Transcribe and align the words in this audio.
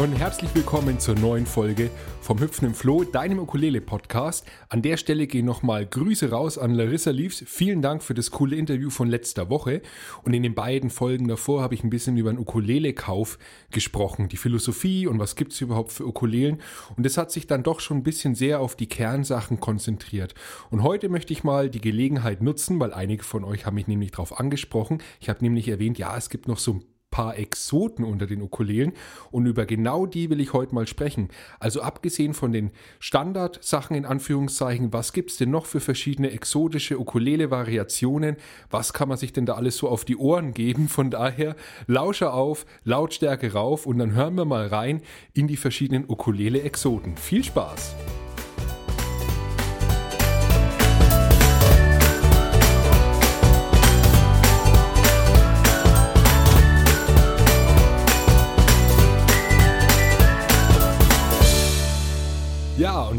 und 0.00 0.14
herzlich 0.14 0.54
willkommen 0.54 0.98
zur 0.98 1.14
neuen 1.14 1.44
Folge 1.44 1.90
vom 2.22 2.40
Hüpfen 2.40 2.68
im 2.68 2.74
Floh, 2.74 3.04
deinem 3.04 3.38
Ukulele-Podcast. 3.38 4.46
An 4.70 4.80
der 4.80 4.96
Stelle 4.96 5.26
gehen 5.26 5.44
nochmal 5.44 5.84
Grüße 5.84 6.30
raus 6.30 6.56
an 6.56 6.72
Larissa 6.72 7.10
Leaves. 7.10 7.44
Vielen 7.46 7.82
Dank 7.82 8.02
für 8.02 8.14
das 8.14 8.30
coole 8.30 8.56
Interview 8.56 8.88
von 8.88 9.10
letzter 9.10 9.50
Woche. 9.50 9.82
Und 10.22 10.32
in 10.32 10.42
den 10.42 10.54
beiden 10.54 10.88
Folgen 10.88 11.28
davor 11.28 11.60
habe 11.60 11.74
ich 11.74 11.84
ein 11.84 11.90
bisschen 11.90 12.16
über 12.16 12.32
den 12.32 12.38
Ukulele-Kauf 12.38 13.38
gesprochen, 13.72 14.30
die 14.30 14.38
Philosophie 14.38 15.06
und 15.06 15.18
was 15.18 15.36
gibt 15.36 15.52
es 15.52 15.60
überhaupt 15.60 15.92
für 15.92 16.06
Ukulelen. 16.06 16.62
Und 16.96 17.04
das 17.04 17.18
hat 17.18 17.30
sich 17.30 17.46
dann 17.46 17.62
doch 17.62 17.80
schon 17.80 17.98
ein 17.98 18.02
bisschen 18.02 18.34
sehr 18.34 18.60
auf 18.60 18.76
die 18.76 18.88
Kernsachen 18.88 19.60
konzentriert. 19.60 20.34
Und 20.70 20.82
heute 20.82 21.10
möchte 21.10 21.34
ich 21.34 21.44
mal 21.44 21.68
die 21.68 21.82
Gelegenheit 21.82 22.40
nutzen, 22.40 22.80
weil 22.80 22.94
einige 22.94 23.22
von 23.22 23.44
euch 23.44 23.66
haben 23.66 23.74
mich 23.74 23.86
nämlich 23.86 24.12
darauf 24.12 24.40
angesprochen. 24.40 25.02
Ich 25.20 25.28
habe 25.28 25.44
nämlich 25.44 25.68
erwähnt, 25.68 25.98
ja, 25.98 26.16
es 26.16 26.30
gibt 26.30 26.48
noch 26.48 26.58
so 26.58 26.72
ein 26.72 26.84
paar 27.10 27.36
Exoten 27.38 28.04
unter 28.04 28.26
den 28.26 28.42
Ukulelen 28.42 28.92
und 29.30 29.46
über 29.46 29.66
genau 29.66 30.06
die 30.06 30.30
will 30.30 30.40
ich 30.40 30.52
heute 30.52 30.74
mal 30.74 30.86
sprechen. 30.86 31.28
Also 31.58 31.82
abgesehen 31.82 32.34
von 32.34 32.52
den 32.52 32.70
Standardsachen 32.98 33.96
in 33.96 34.04
Anführungszeichen, 34.04 34.92
was 34.92 35.12
gibt 35.12 35.30
es 35.30 35.36
denn 35.36 35.50
noch 35.50 35.66
für 35.66 35.80
verschiedene 35.80 36.30
exotische 36.30 36.98
Ukulele-Variationen? 36.98 38.36
Was 38.70 38.92
kann 38.92 39.08
man 39.08 39.18
sich 39.18 39.32
denn 39.32 39.46
da 39.46 39.54
alles 39.54 39.76
so 39.76 39.88
auf 39.88 40.04
die 40.04 40.16
Ohren 40.16 40.54
geben? 40.54 40.88
Von 40.88 41.10
daher 41.10 41.56
Lauscher 41.86 42.34
auf, 42.34 42.66
Lautstärke 42.84 43.52
rauf 43.52 43.86
und 43.86 43.98
dann 43.98 44.12
hören 44.14 44.36
wir 44.36 44.44
mal 44.44 44.66
rein 44.66 45.02
in 45.34 45.48
die 45.48 45.56
verschiedenen 45.56 46.04
Ukulele-Exoten. 46.08 47.16
Viel 47.16 47.44
Spaß! 47.44 47.94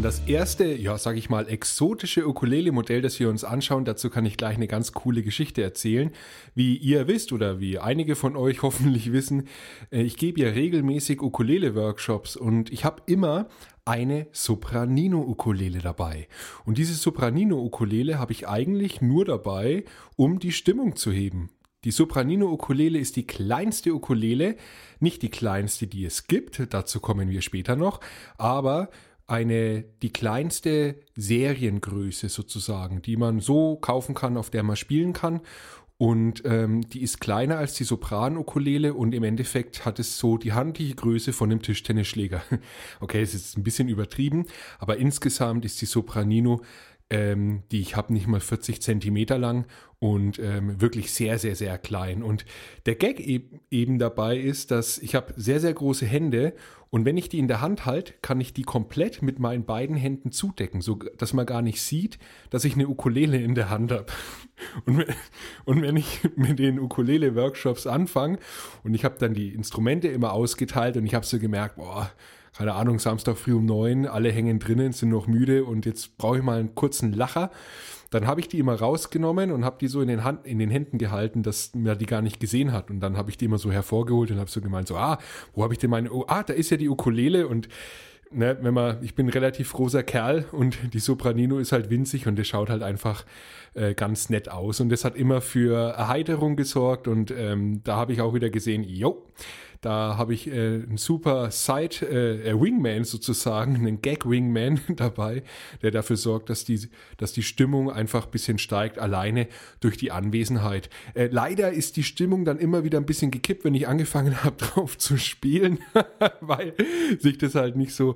Das 0.02 0.20
erste, 0.26 0.66
ja, 0.66 0.98
sag 0.98 1.16
ich 1.16 1.30
mal, 1.30 1.48
exotische 1.48 2.28
Ukulele-Modell, 2.28 3.04
das 3.04 3.20
wir 3.20 3.30
uns 3.30 3.44
anschauen, 3.44 3.86
dazu 3.86 4.10
kann 4.10 4.26
ich 4.26 4.36
gleich 4.36 4.56
eine 4.56 4.68
ganz 4.68 4.94
coole 4.94 5.22
Geschichte 5.22 5.62
erzählen. 5.62 6.12
Wie 6.56 6.76
ihr 6.76 7.08
wisst 7.08 7.32
oder 7.32 7.60
wie 7.60 7.78
einige 7.78 8.16
von 8.16 8.36
euch 8.36 8.62
hoffentlich 8.64 9.12
wissen, 9.12 9.48
äh, 9.92 10.02
ich 10.02 10.18
gebe 10.18 10.42
ja 10.42 10.50
regelmäßig 10.50 11.22
Ukulele-Workshops 11.22 12.36
und 12.36 12.72
ich 12.72 12.84
habe 12.84 13.04
immer 13.06 13.48
eine 13.86 14.26
Sopranino-Ukulele 14.32 15.80
dabei. 15.80 16.28
Und 16.66 16.80
diese 16.80 16.96
Sopranino-Ukulele 16.96 18.18
habe 18.18 18.32
ich 18.32 18.48
eigentlich 18.48 19.02
nur 19.02 19.26
dabei, 19.26 19.84
um 20.16 20.40
die 20.40 20.52
Stimmung 20.52 20.96
zu 20.96 21.12
heben. 21.12 21.52
Die 21.84 21.92
Sopranino-Ukulele 21.92 22.98
ist 22.98 23.16
die 23.16 23.26
kleinste 23.28 23.94
Ukulele, 23.94 24.56
nicht 25.00 25.22
die 25.22 25.30
kleinste, 25.30 25.86
die 25.86 26.06
es 26.06 26.28
gibt, 26.28 26.74
dazu 26.74 27.00
kommen 27.00 27.30
wir 27.30 27.42
später 27.42 27.76
noch, 27.76 28.02
aber 28.38 28.90
eine 29.32 29.84
die 30.02 30.12
kleinste 30.12 30.96
Seriengröße 31.16 32.30
sozusagen, 32.30 33.02
die 33.02 33.16
man 33.16 33.40
so 33.40 33.78
kaufen 33.78 34.14
kann, 34.14 34.38
auf 34.38 34.50
der 34.50 34.64
man 34.64 34.76
spielen 34.76 35.14
kann. 35.14 35.42
Und 35.98 36.42
ähm, 36.46 36.82
die 36.82 37.04
ist 37.04 37.22
kleiner 37.22 37.60
als 37.60 37.76
die 37.76 37.84
Sopran-Ukulele 37.84 38.96
und 38.96 39.14
im 39.14 39.24
Endeffekt 39.24 39.86
hat 39.86 40.00
es 40.00 40.18
so 40.18 40.38
die 40.38 40.52
handliche 40.52 40.96
Größe 40.96 41.32
von 41.32 41.52
einem 41.52 41.62
Tischtennisschläger. 41.62 42.42
okay, 43.00 43.22
es 43.22 43.36
ist 43.36 43.56
ein 43.56 43.64
bisschen 43.64 43.88
übertrieben, 43.88 44.48
aber 44.80 44.98
insgesamt 44.98 45.64
ist 45.64 45.80
die 45.80 45.86
Sopranino 45.86 46.62
ähm, 47.12 47.64
die 47.72 47.82
ich 47.82 47.96
habe 47.96 48.14
nicht 48.14 48.26
mal 48.26 48.40
40 48.40 48.82
Zentimeter 48.82 49.38
lang 49.38 49.68
und 50.00 50.40
ähm, 50.40 50.82
wirklich 50.82 51.12
sehr, 51.12 51.38
sehr, 51.38 51.56
sehr 51.56 51.78
klein. 51.78 52.24
Und 52.24 52.46
der 52.86 52.96
Gag 52.96 53.20
e 53.20 53.42
eben 53.70 54.00
dabei 54.00 54.38
ist, 54.38 54.72
dass 54.72 54.98
ich 54.98 55.14
habe 55.14 55.34
sehr, 55.36 55.60
sehr 55.60 55.74
große 55.74 56.06
Hände 56.06 56.54
und 56.90 57.06
wenn 57.06 57.18
ich 57.18 57.30
die 57.30 57.40
in 57.40 57.48
der 57.48 57.62
Hand 57.62 57.86
halte, 57.86 58.14
kann 58.22 58.42
ich 58.42 58.54
die 58.54 58.64
komplett 58.64 59.22
mit 59.22 59.40
meinen 59.40 59.66
beiden 59.66 59.96
Händen 59.96 60.32
zudecken, 60.32 60.82
so 60.82 60.96
dass 60.96 61.34
man 61.34 61.46
gar 61.46 61.62
nicht 61.62 61.82
sieht, 61.82 62.18
dass 62.50 62.66
ich 62.66 62.76
eine 62.76 62.88
Ukulele 62.88 63.38
in 63.38 63.56
der 63.56 63.70
Hand 63.70 63.92
habe. 63.92 64.08
Und, 64.86 65.04
und 65.66 65.82
wenn 65.82 65.98
ich 65.98 66.20
mit 66.36 66.60
den 66.60 66.80
Ukulele-Workshops 66.80 67.88
anfange 67.88 68.38
und 68.84 68.94
ich 68.94 69.04
habe 69.04 69.18
dann 69.18 69.34
die 69.34 69.56
Instrumente 69.56 70.08
immer 70.08 70.34
ausgeteilt 70.34 70.98
und 70.98 71.06
ich 71.08 71.16
habe 71.16 71.26
so 71.26 71.40
gemerkt, 71.40 71.78
boah, 71.78 72.12
keine 72.56 72.74
Ahnung, 72.74 73.00
Samstag 73.00 73.38
früh 73.38 73.54
um 73.54 73.66
neun, 73.66 74.06
alle 74.06 74.32
hängen 74.32 74.60
drinnen, 74.60 74.92
sind 74.92 75.10
noch 75.10 75.28
müde 75.28 75.64
und 75.64 75.86
jetzt 75.86 76.18
brauche 76.18 76.38
ich 76.38 76.44
mal 76.44 76.60
einen 76.60 76.76
kurzen 76.76 77.14
Lacher. 77.14 77.50
Dann 78.10 78.28
habe 78.28 78.42
ich 78.42 78.50
die 78.50 78.60
immer 78.60 78.76
rausgenommen 78.76 79.52
und 79.52 79.64
habe 79.64 79.78
die 79.80 79.88
so 79.88 80.02
in 80.02 80.10
den, 80.10 80.26
Hand, 80.26 80.46
in 80.46 80.60
den 80.60 80.70
Händen 80.70 80.98
gehalten, 80.98 81.44
dass 81.44 81.74
man 81.74 81.98
die 81.98 82.06
gar 82.06 82.22
nicht 82.22 82.42
gesehen 82.42 82.74
hat. 82.74 82.90
Und 82.90 83.00
dann 83.00 83.16
habe 83.16 83.30
ich 83.30 83.38
die 83.38 83.46
immer 83.46 83.58
so 83.58 83.72
hervorgeholt 83.72 84.32
und 84.32 84.38
habe 84.38 84.50
so 84.50 84.60
gemeint, 84.60 84.90
so, 84.90 84.98
ah, 84.98 85.18
wo 85.54 85.64
habe 85.64 85.74
ich 85.74 85.80
denn 85.80 85.90
meine, 85.90 86.12
oh, 86.12 86.26
ah, 86.28 86.44
da 86.44 86.54
ist 86.54 86.70
ja 86.72 86.78
die 86.78 86.90
Ukulele 86.90 87.48
und 87.48 87.70
ne, 88.32 88.58
wenn 88.62 88.74
man, 88.74 89.02
ich 89.02 89.16
bin 89.16 89.30
relativ 89.30 89.72
großer 89.74 90.04
Kerl 90.04 90.46
und 90.52 90.94
die 90.94 91.00
Sopranino 91.00 91.58
ist 91.60 91.72
halt 91.72 91.90
winzig 91.90 92.28
und 92.28 92.36
der 92.36 92.44
schaut 92.44 92.70
halt 92.70 92.84
einfach 92.84 93.26
äh, 93.74 93.94
ganz 93.94 94.30
nett 94.30 94.50
aus. 94.50 94.80
Und 94.80 94.90
das 94.90 95.06
hat 95.06 95.16
immer 95.16 95.42
für 95.42 95.94
Erheiterung 95.94 96.56
gesorgt 96.56 97.08
und 97.08 97.32
ähm, 97.32 97.82
da 97.84 97.96
habe 97.96 98.14
ich 98.14 98.22
auch 98.22 98.34
wieder 98.34 98.50
gesehen, 98.50 98.84
jo, 98.84 99.26
da 99.82 100.16
habe 100.16 100.36
ich 100.36 100.48
äh, 100.48 100.52
einen 100.52 100.98
super 100.98 101.50
Side 101.50 102.06
äh, 102.08 102.50
äh, 102.50 102.62
Wingman 102.62 103.04
sozusagen, 103.04 103.76
einen 103.76 104.02
Gag 104.02 104.30
Wingman 104.30 104.80
dabei, 104.96 105.42
der 105.82 105.90
dafür 105.90 106.18
sorgt, 106.18 106.52
dass 106.52 106.64
die, 106.64 106.88
dass 107.18 107.34
die 107.34 107.42
Stimmung 107.42 107.92
einfach 107.92 108.26
ein 108.26 108.32
bisschen 108.32 108.60
steigt, 108.60 109.00
alleine 109.00 109.48
durch 109.80 109.98
die 109.98 110.12
Anwesenheit. 110.12 110.92
Äh, 111.16 111.30
leider 111.32 111.72
ist 111.72 111.98
die 111.98 112.04
Stimmung 112.04 112.46
dann 112.46 112.60
immer 112.60 112.84
wieder 112.84 113.00
ein 113.00 113.08
bisschen 113.08 113.32
gekippt, 113.32 113.66
wenn 113.66 113.74
ich 113.74 113.88
angefangen 113.88 114.44
habe, 114.44 114.56
drauf 114.58 115.00
zu 115.00 115.18
spielen, 115.18 115.80
weil 116.42 116.76
sich 117.18 117.40
das 117.40 117.56
halt 117.56 117.76
nicht 117.76 117.96
so 117.96 118.16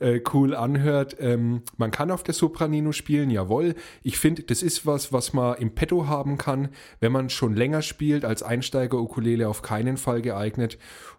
äh, 0.00 0.20
cool 0.34 0.54
anhört. 0.54 1.16
Ähm, 1.18 1.62
man 1.78 1.92
kann 1.92 2.10
auf 2.10 2.24
der 2.24 2.34
Sopranino 2.34 2.92
spielen, 2.92 3.30
jawohl. 3.30 3.74
Ich 4.02 4.18
finde, 4.18 4.42
das 4.42 4.62
ist 4.62 4.84
was, 4.84 5.14
was 5.14 5.32
man 5.32 5.56
im 5.56 5.74
Petto 5.74 6.06
haben 6.06 6.36
kann, 6.36 6.68
wenn 7.00 7.12
man 7.12 7.30
schon 7.30 7.54
länger 7.54 7.80
spielt, 7.80 8.26
als 8.26 8.42
Einsteiger-Ukulele 8.42 9.48
auf 9.48 9.62
keinen 9.62 9.96
Fall 9.96 10.20
geeignet. 10.20 10.76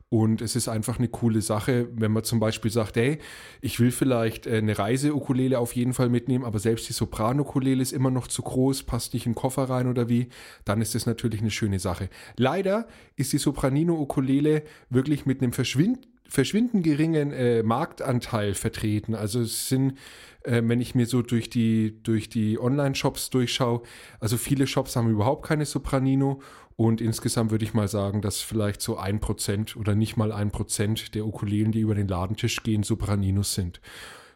Und 0.09 0.41
es 0.41 0.56
ist 0.56 0.69
einfach 0.69 1.00
eine 1.00 1.09
coole 1.09 1.41
Sache, 1.41 1.90
wenn 1.94 2.13
man 2.13 2.23
zum 2.23 2.40
Beispiel 2.40 2.72
sagt, 2.72 2.95
hey, 2.95 3.19
ich 3.59 3.81
will 3.81 3.91
vielleicht 3.91 4.47
äh, 4.47 4.57
eine 4.57 4.79
Reise-Ukulele 4.79 5.59
auf 5.59 5.75
jeden 5.75 5.94
Fall 5.94 6.07
mitnehmen, 6.07 6.45
aber 6.45 6.59
selbst 6.59 6.88
die 6.88 6.94
Sopran-Ukulele 6.94 7.81
ist 7.81 7.91
immer 7.91 8.09
noch 8.09 8.28
zu 8.28 8.41
groß, 8.41 8.84
passt 8.84 9.13
nicht 9.13 9.25
in 9.25 9.34
den 9.34 9.38
Koffer 9.38 9.63
rein 9.63 9.88
oder 9.88 10.07
wie, 10.07 10.29
dann 10.63 10.81
ist 10.81 10.95
das 10.95 11.07
natürlich 11.07 11.41
eine 11.41 11.51
schöne 11.51 11.79
Sache. 11.79 12.09
Leider 12.38 12.88
ist 13.18 13.34
die 13.34 13.38
Sopranino-Ukulele 13.38 14.63
wirklich 14.90 15.25
mit 15.25 15.41
einem 15.41 15.51
verschwind 15.51 16.07
verschwindend 16.29 16.84
geringen 16.84 17.31
äh, 17.31 17.63
Marktanteil 17.63 18.53
vertreten. 18.53 19.16
Also 19.16 19.41
es 19.41 19.69
sind, 19.69 19.97
äh, 20.44 20.62
wenn 20.66 20.81
ich 20.81 20.94
mir 20.94 21.06
so 21.06 21.22
durch 21.22 21.50
die, 21.50 22.01
durch 22.03 22.29
die 22.29 22.59
Online-Shops 22.59 23.29
durchschaue, 23.29 23.81
also 24.19 24.38
viele 24.38 24.68
Shops 24.68 24.95
haben 24.95 25.09
überhaupt 25.09 25.45
keine 25.45 25.66
Sopranino 25.66 26.41
und 26.77 27.01
insgesamt 27.01 27.49
würde 27.49 27.65
ich 27.65 27.73
mal 27.73 27.88
sagen, 27.88 28.21
dass 28.21 28.39
vielleicht 28.39 28.81
so 28.81 28.97
ein 28.97 29.19
Prozent 29.19 29.75
oder 29.75 29.95
nicht 29.95 30.15
mal 30.15 30.31
ein 30.31 30.51
Prozent 30.51 31.15
der 31.15 31.25
Ukulelen, 31.25 31.71
die 31.71 31.79
über 31.79 31.95
den 31.95 32.07
Ladentisch 32.07 32.61
gehen, 32.61 32.83
Sopraninos 32.83 33.55
sind. 33.55 33.81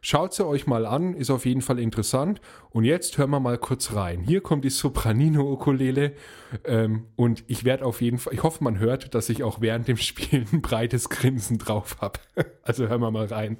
Schaut 0.03 0.33
sie 0.33 0.43
euch 0.43 0.65
mal 0.65 0.87
an, 0.87 1.13
ist 1.13 1.29
auf 1.29 1.45
jeden 1.45 1.61
Fall 1.61 1.77
interessant. 1.77 2.41
Und 2.71 2.85
jetzt 2.85 3.19
hören 3.19 3.29
wir 3.29 3.39
mal 3.39 3.59
kurz 3.59 3.93
rein. 3.93 4.21
Hier 4.21 4.41
kommt 4.41 4.65
die 4.65 4.71
Sopranino-Ukulele. 4.71 6.13
Ähm, 6.65 7.05
und 7.15 7.43
ich 7.45 7.63
werde 7.63 7.85
auf 7.85 8.01
jeden 8.01 8.17
Fall, 8.17 8.33
ich 8.33 8.41
hoffe, 8.41 8.63
man 8.63 8.79
hört, 8.79 9.13
dass 9.13 9.29
ich 9.29 9.43
auch 9.43 9.61
während 9.61 9.87
dem 9.87 9.97
Spielen 9.97 10.47
ein 10.51 10.61
breites 10.63 11.09
Grinsen 11.09 11.59
drauf 11.59 11.97
habe. 12.01 12.19
Also 12.63 12.87
hören 12.87 13.01
wir 13.01 13.11
mal 13.11 13.27
rein. 13.27 13.57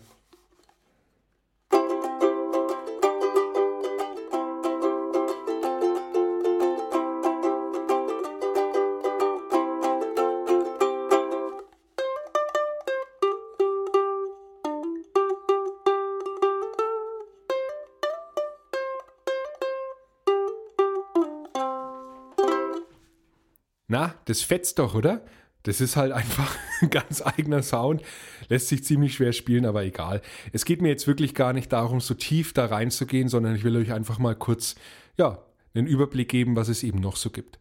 Na, 23.92 24.16
das 24.24 24.42
fetzt 24.42 24.80
doch, 24.80 24.96
oder? 24.96 25.22
Das 25.64 25.82
ist 25.82 25.98
halt 25.98 26.14
einfach 26.14 26.58
ein 26.82 26.90
ganz 26.90 27.22
eigener 27.22 27.62
Sound. 27.62 28.02
Lässt 28.48 28.70
sich 28.70 28.86
ziemlich 28.86 29.16
schwer 29.16 29.34
spielen, 29.34 29.66
aber 29.66 29.84
egal. 29.84 30.22
Es 30.54 30.64
geht 30.64 30.82
mir 30.82 30.88
jetzt 30.88 31.08
wirklich 31.08 31.36
gar 31.36 31.52
nicht 31.52 31.74
darum, 31.74 32.00
so 32.00 32.14
tief 32.14 32.54
da 32.54 32.68
reinzugehen, 32.68 33.28
sondern 33.28 33.54
ich 33.54 33.66
will 33.66 33.76
euch 33.76 33.92
einfach 33.92 34.18
mal 34.18 34.34
kurz, 34.34 34.76
ja, 35.18 35.40
einen 35.74 35.88
Überblick 35.88 36.30
geben, 36.30 36.56
was 36.56 36.70
es 36.70 36.84
eben 36.84 37.02
noch 37.02 37.18
so 37.18 37.32
gibt. 37.32 37.60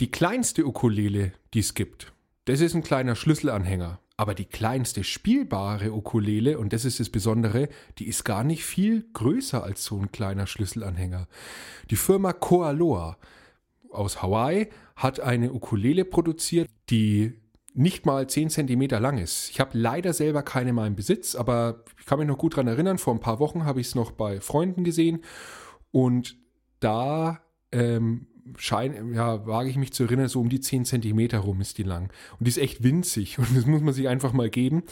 Die 0.00 0.12
kleinste 0.12 0.64
Ukulele, 0.64 1.32
die 1.52 1.58
es 1.58 1.74
gibt, 1.74 2.12
das 2.44 2.60
ist 2.60 2.76
ein 2.76 2.84
kleiner 2.84 3.16
Schlüsselanhänger. 3.16 3.98
Aber 4.16 4.34
die 4.36 4.44
kleinste 4.44 5.02
spielbare 5.02 5.92
Ukulele, 5.92 6.60
und 6.60 6.72
das 6.72 6.84
ist 6.84 7.00
das 7.00 7.10
Besondere, 7.10 7.68
die 7.98 8.06
ist 8.06 8.22
gar 8.22 8.44
nicht 8.44 8.64
viel 8.64 9.04
größer 9.14 9.64
als 9.64 9.84
so 9.84 9.98
ein 9.98 10.12
kleiner 10.12 10.46
Schlüsselanhänger. 10.46 11.26
Die 11.90 11.96
Firma 11.96 12.32
Koaloa 12.32 13.16
aus 13.92 14.22
Hawaii 14.22 14.68
hat 15.02 15.20
eine 15.20 15.52
Ukulele 15.52 16.04
produziert, 16.04 16.68
die 16.90 17.34
nicht 17.74 18.04
mal 18.04 18.28
10 18.28 18.50
cm 18.50 18.82
lang 19.00 19.18
ist. 19.18 19.50
Ich 19.50 19.58
habe 19.58 19.76
leider 19.78 20.12
selber 20.12 20.42
keine 20.42 20.70
in 20.70 20.76
meinem 20.76 20.94
Besitz, 20.94 21.34
aber 21.34 21.84
ich 21.98 22.06
kann 22.06 22.18
mich 22.18 22.28
noch 22.28 22.38
gut 22.38 22.52
daran 22.54 22.68
erinnern, 22.68 22.98
vor 22.98 23.14
ein 23.14 23.20
paar 23.20 23.38
Wochen 23.38 23.64
habe 23.64 23.80
ich 23.80 23.88
es 23.88 23.94
noch 23.94 24.12
bei 24.12 24.40
Freunden 24.40 24.84
gesehen 24.84 25.24
und 25.90 26.36
da 26.80 27.40
ähm, 27.72 28.26
schein, 28.56 29.14
ja, 29.14 29.46
wage 29.46 29.70
ich 29.70 29.76
mich 29.76 29.92
zu 29.92 30.04
erinnern, 30.04 30.28
so 30.28 30.40
um 30.40 30.48
die 30.48 30.60
10 30.60 30.84
cm 30.84 31.36
rum 31.36 31.60
ist 31.60 31.78
die 31.78 31.82
lang. 31.82 32.12
Und 32.38 32.46
die 32.46 32.50
ist 32.50 32.58
echt 32.58 32.82
winzig 32.82 33.38
und 33.38 33.56
das 33.56 33.66
muss 33.66 33.80
man 33.80 33.94
sich 33.94 34.08
einfach 34.08 34.32
mal 34.32 34.50
geben. 34.50 34.82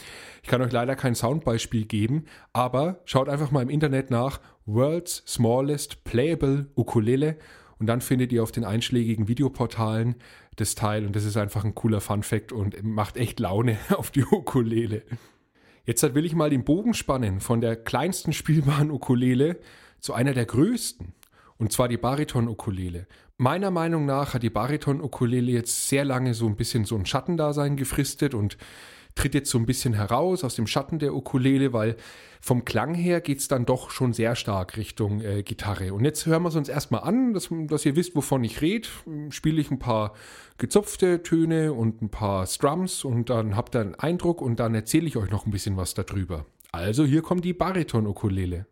Ich 0.41 0.49
kann 0.49 0.61
euch 0.61 0.71
leider 0.71 0.95
kein 0.95 1.15
Soundbeispiel 1.15 1.85
geben, 1.85 2.25
aber 2.53 3.01
schaut 3.05 3.29
einfach 3.29 3.51
mal 3.51 3.61
im 3.61 3.69
Internet 3.69 4.09
nach 4.09 4.41
World's 4.65 5.23
Smallest 5.27 6.03
Playable 6.03 6.67
Ukulele 6.75 7.37
und 7.81 7.87
dann 7.87 7.99
findet 7.99 8.31
ihr 8.31 8.43
auf 8.43 8.51
den 8.51 8.63
einschlägigen 8.63 9.27
Videoportalen 9.27 10.13
das 10.55 10.75
Teil 10.75 11.03
und 11.03 11.15
das 11.15 11.25
ist 11.25 11.35
einfach 11.35 11.65
ein 11.65 11.73
cooler 11.73 11.99
Fun 11.99 12.21
Fact 12.21 12.51
und 12.51 12.83
macht 12.83 13.17
echt 13.17 13.39
Laune 13.39 13.79
auf 13.89 14.11
die 14.11 14.23
Ukulele. 14.23 15.01
Jetzt 15.83 16.03
will 16.13 16.23
ich 16.23 16.35
mal 16.35 16.51
den 16.51 16.63
Bogen 16.63 16.93
spannen 16.93 17.39
von 17.39 17.59
der 17.59 17.75
kleinsten 17.75 18.33
spielbaren 18.33 18.91
Ukulele 18.91 19.57
zu 19.99 20.13
einer 20.13 20.33
der 20.33 20.45
größten. 20.45 21.13
Und 21.57 21.71
zwar 21.71 21.87
die 21.87 21.97
Bariton-Ukulele. 21.97 23.07
Meiner 23.37 23.71
Meinung 23.71 24.05
nach 24.05 24.35
hat 24.35 24.43
die 24.43 24.51
Bariton-Ukulele 24.51 25.51
jetzt 25.51 25.87
sehr 25.89 26.05
lange 26.05 26.35
so 26.35 26.45
ein 26.45 26.57
bisschen 26.57 26.85
so 26.85 26.95
ein 26.95 27.07
Schattendasein 27.07 27.77
gefristet 27.77 28.35
und 28.35 28.57
tritt 29.15 29.33
jetzt 29.33 29.49
so 29.49 29.57
ein 29.57 29.65
bisschen 29.65 29.93
heraus 29.93 30.43
aus 30.43 30.55
dem 30.55 30.67
Schatten 30.67 30.99
der 30.99 31.13
Ukulele, 31.13 31.73
weil 31.73 31.95
vom 32.39 32.65
Klang 32.65 32.95
her 32.95 33.21
geht 33.21 33.39
es 33.39 33.47
dann 33.47 33.65
doch 33.65 33.91
schon 33.91 34.13
sehr 34.13 34.35
stark 34.35 34.77
Richtung 34.77 35.21
äh, 35.21 35.43
Gitarre. 35.43 35.93
Und 35.93 36.05
jetzt 36.05 36.25
hören 36.25 36.43
wir 36.43 36.49
es 36.49 36.55
uns 36.55 36.69
erstmal 36.69 37.01
an, 37.01 37.33
dass, 37.33 37.49
dass 37.67 37.85
ihr 37.85 37.95
wisst, 37.95 38.15
wovon 38.15 38.43
ich 38.43 38.61
rede. 38.61 38.87
Spiele 39.29 39.61
ich 39.61 39.69
ein 39.69 39.79
paar 39.79 40.13
gezupfte 40.57 41.21
Töne 41.23 41.73
und 41.73 42.01
ein 42.01 42.09
paar 42.09 42.47
Strums 42.47 43.03
und 43.03 43.29
dann 43.29 43.55
habt 43.55 43.75
ihr 43.75 43.81
einen 43.81 43.95
Eindruck 43.95 44.41
und 44.41 44.59
dann 44.59 44.73
erzähle 44.73 45.07
ich 45.07 45.17
euch 45.17 45.29
noch 45.29 45.45
ein 45.45 45.51
bisschen 45.51 45.77
was 45.77 45.93
darüber. 45.93 46.45
Also 46.71 47.05
hier 47.05 47.21
kommt 47.21 47.45
die 47.45 47.53
Bariton-Ukulele. 47.53 48.65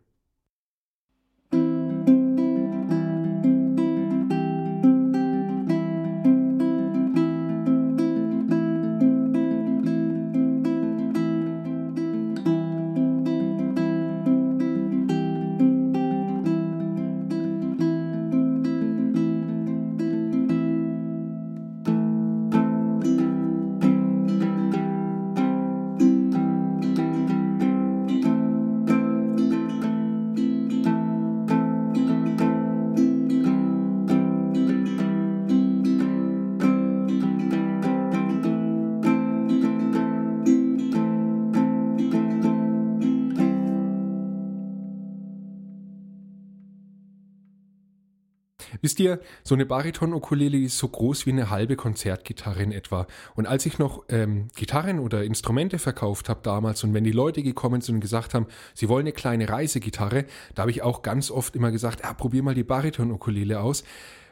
Ihr, 49.00 49.18
so 49.42 49.54
eine 49.54 49.64
Bariton-Ukulele 49.64 50.58
ist 50.58 50.76
so 50.76 50.86
groß 50.86 51.24
wie 51.24 51.30
eine 51.30 51.48
halbe 51.48 51.74
Konzertgitarre 51.74 52.62
in 52.62 52.70
etwa. 52.70 53.06
Und 53.34 53.46
als 53.46 53.64
ich 53.64 53.78
noch 53.78 54.04
ähm, 54.10 54.48
Gitarren 54.54 54.98
oder 54.98 55.24
Instrumente 55.24 55.78
verkauft 55.78 56.28
habe 56.28 56.40
damals 56.42 56.84
und 56.84 56.92
wenn 56.92 57.04
die 57.04 57.10
Leute 57.10 57.42
gekommen 57.42 57.80
sind 57.80 57.96
und 57.96 58.00
gesagt 58.02 58.34
haben, 58.34 58.46
sie 58.74 58.90
wollen 58.90 59.04
eine 59.04 59.12
kleine 59.12 59.48
Reisegitarre, 59.48 60.26
da 60.54 60.62
habe 60.62 60.70
ich 60.70 60.82
auch 60.82 61.00
ganz 61.00 61.30
oft 61.30 61.56
immer 61.56 61.70
gesagt, 61.70 62.04
ah, 62.04 62.12
probier 62.12 62.42
mal 62.42 62.54
die 62.54 62.62
Bariton-Ukulele 62.62 63.60
aus 63.60 63.84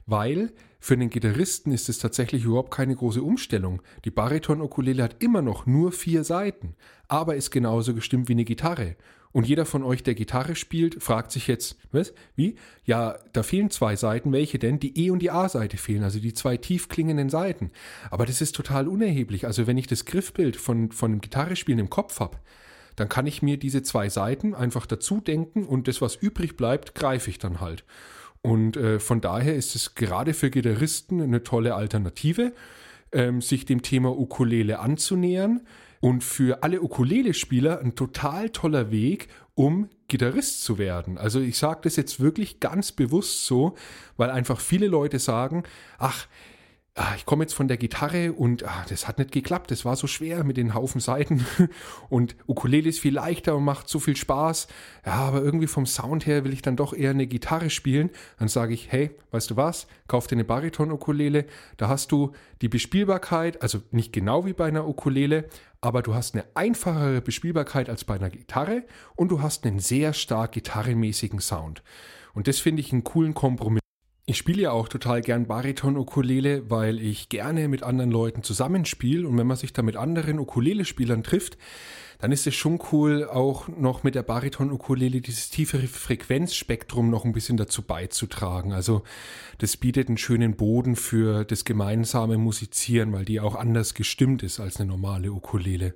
weil 0.08 0.52
für 0.80 0.96
den 0.96 1.10
Gitarristen 1.10 1.70
ist 1.70 1.88
es 1.90 1.98
tatsächlich 1.98 2.44
überhaupt 2.44 2.70
keine 2.70 2.96
große 2.96 3.22
Umstellung. 3.22 3.82
Die 4.06 4.10
Bariton-Ukulele 4.10 5.02
hat 5.02 5.22
immer 5.22 5.42
noch 5.42 5.66
nur 5.66 5.92
vier 5.92 6.24
Seiten, 6.24 6.76
aber 7.08 7.36
ist 7.36 7.50
genauso 7.50 7.94
gestimmt 7.94 8.28
wie 8.28 8.32
eine 8.32 8.44
Gitarre. 8.46 8.96
Und 9.38 9.46
jeder 9.46 9.66
von 9.66 9.84
euch, 9.84 10.02
der 10.02 10.16
Gitarre 10.16 10.56
spielt, 10.56 11.00
fragt 11.00 11.30
sich 11.30 11.46
jetzt, 11.46 11.76
was? 11.92 12.12
Wie? 12.34 12.56
Ja, 12.84 13.20
da 13.32 13.44
fehlen 13.44 13.70
zwei 13.70 13.94
Seiten. 13.94 14.32
Welche 14.32 14.58
denn? 14.58 14.80
Die 14.80 14.98
E- 14.98 15.12
und 15.12 15.20
die 15.20 15.30
A-Seite 15.30 15.76
fehlen, 15.76 16.02
also 16.02 16.18
die 16.18 16.34
zwei 16.34 16.56
tief 16.56 16.88
klingenden 16.88 17.30
Seiten. 17.30 17.70
Aber 18.10 18.26
das 18.26 18.40
ist 18.40 18.56
total 18.56 18.88
unerheblich. 18.88 19.46
Also 19.46 19.68
wenn 19.68 19.78
ich 19.78 19.86
das 19.86 20.06
Griffbild 20.06 20.56
von, 20.56 20.90
von 20.90 21.12
einem 21.12 21.20
Gitarrespielen 21.20 21.78
im 21.78 21.88
Kopf 21.88 22.18
habe, 22.18 22.38
dann 22.96 23.08
kann 23.08 23.28
ich 23.28 23.40
mir 23.40 23.58
diese 23.58 23.84
zwei 23.84 24.08
Seiten 24.08 24.56
einfach 24.56 24.86
dazu 24.86 25.20
denken 25.20 25.66
und 25.66 25.86
das, 25.86 26.00
was 26.00 26.16
übrig 26.16 26.56
bleibt, 26.56 26.96
greife 26.96 27.30
ich 27.30 27.38
dann 27.38 27.60
halt. 27.60 27.84
Und 28.42 28.76
äh, 28.76 28.98
von 28.98 29.20
daher 29.20 29.54
ist 29.54 29.76
es 29.76 29.94
gerade 29.94 30.34
für 30.34 30.50
Gitarristen 30.50 31.20
eine 31.22 31.44
tolle 31.44 31.76
Alternative, 31.76 32.54
ähm, 33.12 33.40
sich 33.40 33.66
dem 33.66 33.82
Thema 33.82 34.18
Ukulele 34.18 34.80
anzunähern 34.80 35.60
und 36.00 36.22
für 36.24 36.62
alle 36.62 36.82
Ukulele-Spieler 36.82 37.80
ein 37.80 37.94
total 37.94 38.50
toller 38.50 38.90
Weg, 38.90 39.28
um 39.54 39.88
Gitarrist 40.06 40.62
zu 40.62 40.78
werden. 40.78 41.18
Also 41.18 41.40
ich 41.40 41.58
sage 41.58 41.80
das 41.82 41.96
jetzt 41.96 42.20
wirklich 42.20 42.60
ganz 42.60 42.92
bewusst 42.92 43.46
so, 43.46 43.74
weil 44.16 44.30
einfach 44.30 44.60
viele 44.60 44.86
Leute 44.86 45.18
sagen, 45.18 45.64
ach, 45.98 46.26
ah, 46.98 47.14
ich 47.16 47.24
komme 47.24 47.44
jetzt 47.44 47.54
von 47.54 47.68
der 47.68 47.76
Gitarre 47.76 48.32
und 48.32 48.64
ah, 48.64 48.84
das 48.88 49.06
hat 49.06 49.18
nicht 49.18 49.32
geklappt, 49.32 49.70
das 49.70 49.84
war 49.84 49.96
so 49.96 50.06
schwer 50.06 50.44
mit 50.44 50.56
den 50.56 50.74
Haufen 50.74 51.00
Seiten 51.00 51.46
und 52.08 52.36
Ukulele 52.46 52.88
ist 52.88 53.00
viel 53.00 53.14
leichter 53.14 53.56
und 53.56 53.64
macht 53.64 53.88
so 53.88 53.98
viel 53.98 54.16
Spaß. 54.16 54.66
Ja, 55.06 55.12
aber 55.12 55.42
irgendwie 55.42 55.66
vom 55.66 55.86
Sound 55.86 56.26
her 56.26 56.44
will 56.44 56.52
ich 56.52 56.62
dann 56.62 56.76
doch 56.76 56.92
eher 56.92 57.10
eine 57.10 57.26
Gitarre 57.26 57.70
spielen. 57.70 58.10
Dann 58.38 58.48
sage 58.48 58.74
ich, 58.74 58.90
hey, 58.90 59.10
weißt 59.30 59.50
du 59.50 59.56
was, 59.56 59.86
kauf 60.08 60.26
dir 60.26 60.36
eine 60.36 60.44
Bariton-Ukulele, 60.44 61.46
da 61.76 61.88
hast 61.88 62.12
du 62.12 62.32
die 62.60 62.68
Bespielbarkeit, 62.68 63.62
also 63.62 63.80
nicht 63.90 64.12
genau 64.12 64.44
wie 64.44 64.52
bei 64.52 64.66
einer 64.66 64.88
Ukulele, 64.88 65.48
aber 65.80 66.02
du 66.02 66.14
hast 66.14 66.34
eine 66.34 66.44
einfachere 66.54 67.20
Bespielbarkeit 67.20 67.88
als 67.88 68.04
bei 68.04 68.14
einer 68.14 68.30
Gitarre 68.30 68.84
und 69.14 69.30
du 69.30 69.42
hast 69.42 69.64
einen 69.66 69.78
sehr 69.78 70.12
stark 70.12 70.52
gitarrenmäßigen 70.52 71.40
Sound. 71.40 71.82
Und 72.34 72.48
das 72.48 72.58
finde 72.58 72.80
ich 72.80 72.92
einen 72.92 73.04
coolen 73.04 73.34
Kompromiss. 73.34 73.80
Ich 74.30 74.36
spiele 74.36 74.60
ja 74.60 74.72
auch 74.72 74.88
total 74.88 75.22
gern 75.22 75.46
Bariton-Ukulele, 75.46 76.68
weil 76.68 77.00
ich 77.00 77.30
gerne 77.30 77.66
mit 77.66 77.82
anderen 77.82 78.10
Leuten 78.10 78.42
zusammenspiele 78.42 79.26
und 79.26 79.38
wenn 79.38 79.46
man 79.46 79.56
sich 79.56 79.72
da 79.72 79.80
mit 79.80 79.96
anderen 79.96 80.38
Ukulele-Spielern 80.38 81.22
trifft, 81.22 81.56
dann 82.18 82.30
ist 82.30 82.46
es 82.46 82.54
schon 82.54 82.78
cool, 82.92 83.24
auch 83.24 83.68
noch 83.68 84.02
mit 84.02 84.14
der 84.14 84.22
Bariton-Ukulele 84.22 85.22
dieses 85.22 85.48
tiefere 85.48 85.86
Frequenzspektrum 85.86 87.08
noch 87.08 87.24
ein 87.24 87.32
bisschen 87.32 87.56
dazu 87.56 87.80
beizutragen. 87.80 88.74
Also 88.74 89.02
das 89.56 89.78
bietet 89.78 90.08
einen 90.08 90.18
schönen 90.18 90.56
Boden 90.56 90.94
für 90.94 91.46
das 91.46 91.64
gemeinsame 91.64 92.36
Musizieren, 92.36 93.14
weil 93.14 93.24
die 93.24 93.40
auch 93.40 93.54
anders 93.54 93.94
gestimmt 93.94 94.42
ist 94.42 94.60
als 94.60 94.76
eine 94.76 94.90
normale 94.90 95.32
Ukulele. 95.32 95.94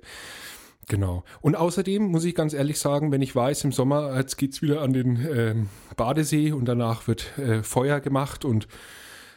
Genau. 0.87 1.23
Und 1.41 1.55
außerdem 1.55 2.03
muss 2.03 2.25
ich 2.25 2.35
ganz 2.35 2.53
ehrlich 2.53 2.79
sagen, 2.79 3.11
wenn 3.11 3.21
ich 3.21 3.35
weiß, 3.35 3.63
im 3.63 3.71
Sommer, 3.71 4.15
jetzt 4.17 4.37
geht's 4.37 4.61
wieder 4.61 4.81
an 4.81 4.93
den 4.93 5.15
äh, 5.25 5.55
Badesee 5.95 6.51
und 6.51 6.65
danach 6.65 7.07
wird 7.07 7.37
äh, 7.37 7.63
Feuer 7.63 7.99
gemacht 7.99 8.43
und 8.43 8.67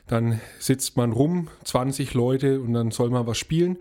dann 0.07 0.41
sitzt 0.59 0.97
man 0.97 1.13
rum, 1.13 1.49
20 1.65 2.15
Leute 2.15 2.61
und 2.61 2.73
dann 2.73 2.91
soll 2.91 3.11
man 3.11 3.27
was 3.27 3.39
spielen. 3.39 3.79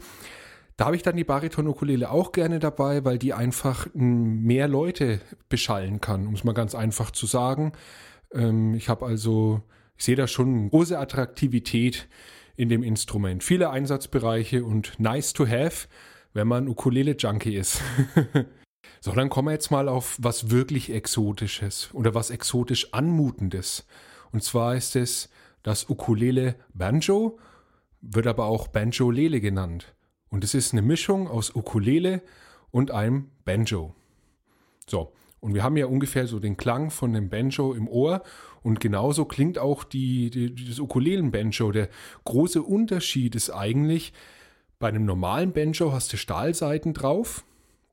Da 0.77 0.85
habe 0.85 0.95
ich 0.95 1.03
dann 1.03 1.15
die 1.15 1.23
Bariton-Ukulele 1.23 2.11
auch 2.11 2.31
gerne 2.31 2.59
dabei, 2.59 3.05
weil 3.05 3.17
die 3.17 3.33
einfach 3.33 3.87
mehr 3.93 4.67
Leute 4.67 5.21
beschallen 5.47 6.01
kann, 6.01 6.27
um 6.27 6.33
es 6.33 6.43
mal 6.43 6.53
ganz 6.53 6.75
einfach 6.75 7.11
zu 7.11 7.25
sagen. 7.25 7.71
Ähm, 8.33 8.73
ich 8.73 8.89
habe 8.89 9.05
also, 9.05 9.61
ich 9.97 10.03
sehe 10.03 10.15
da 10.15 10.27
schon 10.27 10.69
große 10.69 10.99
Attraktivität 10.99 12.07
in 12.57 12.69
dem 12.69 12.83
Instrument. 12.83 13.43
Viele 13.43 13.69
Einsatzbereiche 13.69 14.63
und 14.63 14.99
nice 14.99 15.33
to 15.33 15.47
have 15.47 15.87
wenn 16.35 16.47
man 16.49 16.67
Ukulele-Junkie 16.67 17.55
ist. 17.55 17.81
so, 18.99 19.13
dann 19.13 19.29
kommen 19.29 19.47
wir 19.47 19.53
jetzt 19.53 19.71
mal 19.71 19.87
auf 19.87 20.17
was 20.19 20.51
wirklich 20.51 20.91
Exotisches 20.91 21.89
oder 21.93 22.13
was 22.13 22.29
exotisch 22.29 22.93
Anmutendes. 22.93 23.87
Und 24.31 24.43
zwar 24.43 24.75
ist 24.75 24.97
es 24.97 25.29
das 25.63 25.89
Ukulele 25.89 26.55
Banjo, 26.73 27.39
wird 28.01 28.27
aber 28.27 28.45
auch 28.45 28.67
Banjo-Lele 28.67 29.39
genannt. 29.39 29.95
Und 30.29 30.43
es 30.43 30.53
ist 30.53 30.73
eine 30.73 30.81
Mischung 30.81 31.29
aus 31.29 31.55
Ukulele 31.55 32.21
und 32.69 32.91
einem 32.91 33.31
Banjo. 33.45 33.95
So, 34.87 35.13
und 35.39 35.53
wir 35.53 35.63
haben 35.63 35.77
ja 35.77 35.85
ungefähr 35.85 36.27
so 36.27 36.39
den 36.39 36.57
Klang 36.57 36.91
von 36.91 37.13
dem 37.13 37.29
Banjo 37.29 37.73
im 37.73 37.87
Ohr 37.87 38.23
und 38.61 38.81
genauso 38.81 39.23
klingt 39.23 39.57
auch 39.57 39.85
die, 39.85 40.29
die, 40.31 40.53
das 40.65 40.79
Ukulelen-Banjo. 40.79 41.71
Der 41.71 41.87
große 42.25 42.61
Unterschied 42.61 43.35
ist 43.35 43.51
eigentlich, 43.51 44.11
bei 44.79 44.87
einem 44.89 45.05
normalen 45.05 45.53
Banjo 45.53 45.91
hast 45.91 46.11
du 46.13 46.17
Stahlseiten 46.17 46.93
drauf 46.93 47.45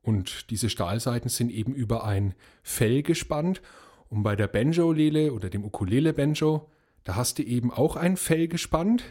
und 0.03 0.51
diese 0.51 0.69
Stahlseiten 0.69 1.29
sind 1.29 1.51
eben 1.51 1.75
über 1.75 2.05
ein 2.05 2.35
Fell 2.63 3.03
gespannt. 3.03 3.63
Und 4.09 4.25
bei 4.25 4.37
der 4.37 4.49
Banjo-Lele 4.49 5.33
oder 5.33 5.49
dem 5.49 5.65
Ukulele-Banjo, 5.65 6.69
da 7.05 7.17
hast 7.17 7.39
du 7.39 7.43
eben 7.43 7.73
auch 7.73 7.97
ein 7.97 8.17
Fell 8.17 8.49
gespannt, 8.49 9.05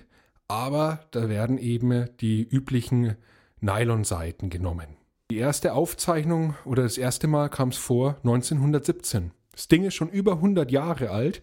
aber 0.47 1.05
da 1.11 1.29
werden 1.29 1.57
eben 1.57 2.09
die 2.19 2.43
üblichen 2.43 3.15
Nylonseiten 3.61 4.49
genommen. 4.49 4.97
Die 5.31 5.37
erste 5.37 5.73
Aufzeichnung 5.73 6.55
oder 6.65 6.83
das 6.83 6.97
erste 6.97 7.27
Mal 7.27 7.49
kam 7.49 7.69
es 7.69 7.77
vor 7.77 8.17
1917. 8.17 9.31
Das 9.53 9.69
Ding 9.69 9.85
ist 9.85 9.95
schon 9.95 10.09
über 10.09 10.33
100 10.33 10.71
Jahre 10.71 11.09
alt 11.09 11.41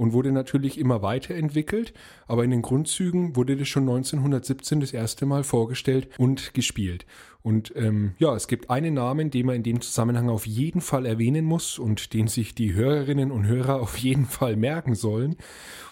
und 0.00 0.14
wurde 0.14 0.32
natürlich 0.32 0.78
immer 0.78 1.02
weiterentwickelt, 1.02 1.92
aber 2.26 2.42
in 2.42 2.50
den 2.50 2.62
Grundzügen 2.62 3.36
wurde 3.36 3.54
das 3.54 3.68
schon 3.68 3.82
1917 3.82 4.80
das 4.80 4.94
erste 4.94 5.26
Mal 5.26 5.44
vorgestellt 5.44 6.08
und 6.16 6.54
gespielt. 6.54 7.04
Und 7.42 7.74
ähm, 7.76 8.14
ja, 8.18 8.34
es 8.34 8.48
gibt 8.48 8.70
einen 8.70 8.94
Namen, 8.94 9.30
den 9.30 9.44
man 9.44 9.56
in 9.56 9.62
dem 9.62 9.82
Zusammenhang 9.82 10.30
auf 10.30 10.46
jeden 10.46 10.80
Fall 10.80 11.04
erwähnen 11.04 11.44
muss 11.44 11.78
und 11.78 12.14
den 12.14 12.28
sich 12.28 12.54
die 12.54 12.72
Hörerinnen 12.72 13.30
und 13.30 13.46
Hörer 13.46 13.82
auf 13.82 13.98
jeden 13.98 14.24
Fall 14.24 14.56
merken 14.56 14.94
sollen. 14.94 15.36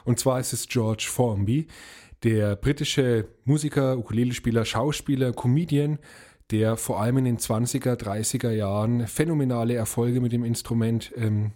Und 0.07 0.19
zwar 0.19 0.41
ist 0.41 0.55
es 0.55 0.69
George 0.69 1.05
Formby, 1.07 1.67
der 2.23 2.57
britische 2.57 3.29
Musiker, 3.45 3.99
Ukulelespieler, 3.99 4.65
Schauspieler, 4.65 5.35
Comedian, 5.35 5.99
der 6.51 6.79
vor 6.79 7.03
allem 7.03 7.19
in 7.19 7.25
den 7.27 7.37
20er, 7.37 7.97
30er 7.97 8.53
Jahren 8.53 9.07
phänomenale 9.07 9.75
Erfolge 9.75 10.23
mit 10.23 10.33
dem 10.33 10.45
Instrument 10.45 11.13
ähm, 11.15 11.53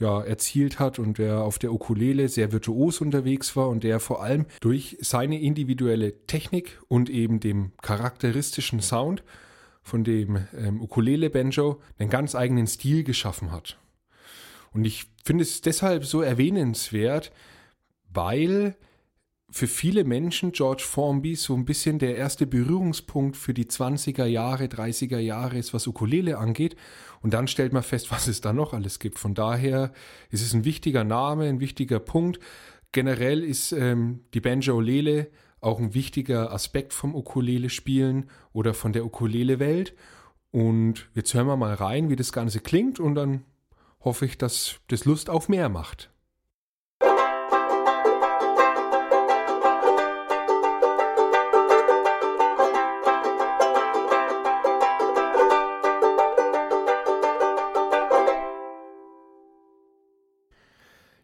ja, 0.00 0.22
erzielt 0.22 0.78
hat 0.78 0.98
und 0.98 1.18
der 1.18 1.42
auf 1.42 1.58
der 1.58 1.72
Ukulele 1.72 2.28
sehr 2.28 2.52
virtuos 2.52 3.00
unterwegs 3.00 3.54
war 3.56 3.68
und 3.68 3.84
der 3.84 4.00
vor 4.00 4.22
allem 4.22 4.46
durch 4.60 4.96
seine 5.00 5.40
individuelle 5.40 6.26
Technik 6.26 6.80
und 6.88 7.08
eben 7.08 7.40
dem 7.40 7.72
charakteristischen 7.82 8.80
Sound 8.80 9.22
von 9.82 10.04
dem 10.04 10.46
ähm, 10.56 10.80
Ukulele-Banjo 10.80 11.80
einen 11.98 12.10
ganz 12.10 12.34
eigenen 12.34 12.66
Stil 12.66 13.04
geschaffen 13.04 13.52
hat. 13.52 13.78
Und 14.72 14.84
ich 14.84 15.06
finde 15.24 15.42
es 15.42 15.60
deshalb 15.60 16.04
so 16.04 16.22
erwähnenswert, 16.22 17.32
weil 18.12 18.76
für 19.52 19.66
viele 19.66 20.04
Menschen 20.04 20.52
George 20.52 20.82
Formby 20.84 21.34
so 21.36 21.54
ein 21.54 21.66
bisschen 21.66 21.98
der 21.98 22.16
erste 22.16 22.46
Berührungspunkt 22.46 23.36
für 23.36 23.52
die 23.52 23.66
20er 23.66 24.24
Jahre, 24.24 24.64
30er 24.64 25.18
Jahre 25.18 25.58
ist, 25.58 25.74
was 25.74 25.86
Ukulele 25.86 26.38
angeht. 26.38 26.74
Und 27.20 27.34
dann 27.34 27.46
stellt 27.46 27.74
man 27.74 27.82
fest, 27.82 28.10
was 28.10 28.28
es 28.28 28.40
da 28.40 28.54
noch 28.54 28.72
alles 28.72 28.98
gibt. 28.98 29.18
Von 29.18 29.34
daher 29.34 29.92
ist 30.30 30.40
es 30.40 30.54
ein 30.54 30.64
wichtiger 30.64 31.04
Name, 31.04 31.44
ein 31.44 31.60
wichtiger 31.60 32.00
Punkt. 32.00 32.40
Generell 32.92 33.44
ist 33.44 33.72
ähm, 33.72 34.20
die 34.32 34.40
Banjo-Lele 34.40 35.28
auch 35.60 35.78
ein 35.78 35.94
wichtiger 35.94 36.50
Aspekt 36.52 36.94
vom 36.94 37.14
Ukulele-Spielen 37.14 38.30
oder 38.52 38.72
von 38.72 38.92
der 38.94 39.04
Ukulele-Welt. 39.04 39.94
Und 40.50 41.08
jetzt 41.14 41.34
hören 41.34 41.46
wir 41.46 41.56
mal 41.56 41.74
rein, 41.74 42.08
wie 42.08 42.16
das 42.16 42.32
Ganze 42.32 42.60
klingt 42.60 43.00
und 43.00 43.14
dann 43.14 43.44
hoffe 44.00 44.24
ich, 44.24 44.38
dass 44.38 44.80
das 44.88 45.04
Lust 45.04 45.30
auf 45.30 45.48
mehr 45.48 45.68
macht. 45.68 46.11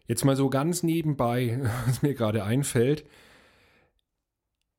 Jetzt 0.09 0.25
mal 0.25 0.35
so 0.35 0.49
ganz 0.49 0.81
nebenbei, 0.81 1.59
was 1.85 2.01
mir 2.01 2.15
gerade 2.15 2.43
einfällt, 2.43 3.05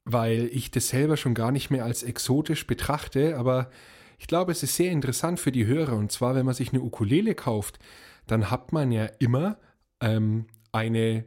weil 0.04 0.50
ich 0.52 0.72
das 0.72 0.88
selber 0.88 1.16
schon 1.16 1.34
gar 1.34 1.52
nicht 1.52 1.70
mehr 1.70 1.84
als 1.84 2.02
exotisch 2.02 2.66
betrachte, 2.66 3.38
aber 3.38 3.70
ich 4.18 4.26
glaube, 4.26 4.50
es 4.50 4.62
ist 4.64 4.74
sehr 4.74 4.90
interessant 4.90 5.38
für 5.38 5.52
die 5.52 5.66
Hörer. 5.66 5.94
Und 5.94 6.10
zwar, 6.10 6.34
wenn 6.34 6.44
man 6.44 6.54
sich 6.54 6.72
eine 6.72 6.82
Ukulele 6.82 7.34
kauft, 7.34 7.78
dann 8.26 8.50
hat 8.50 8.72
man 8.72 8.90
ja 8.90 9.06
immer 9.18 9.56
ähm, 10.00 10.46
eine 10.72 11.24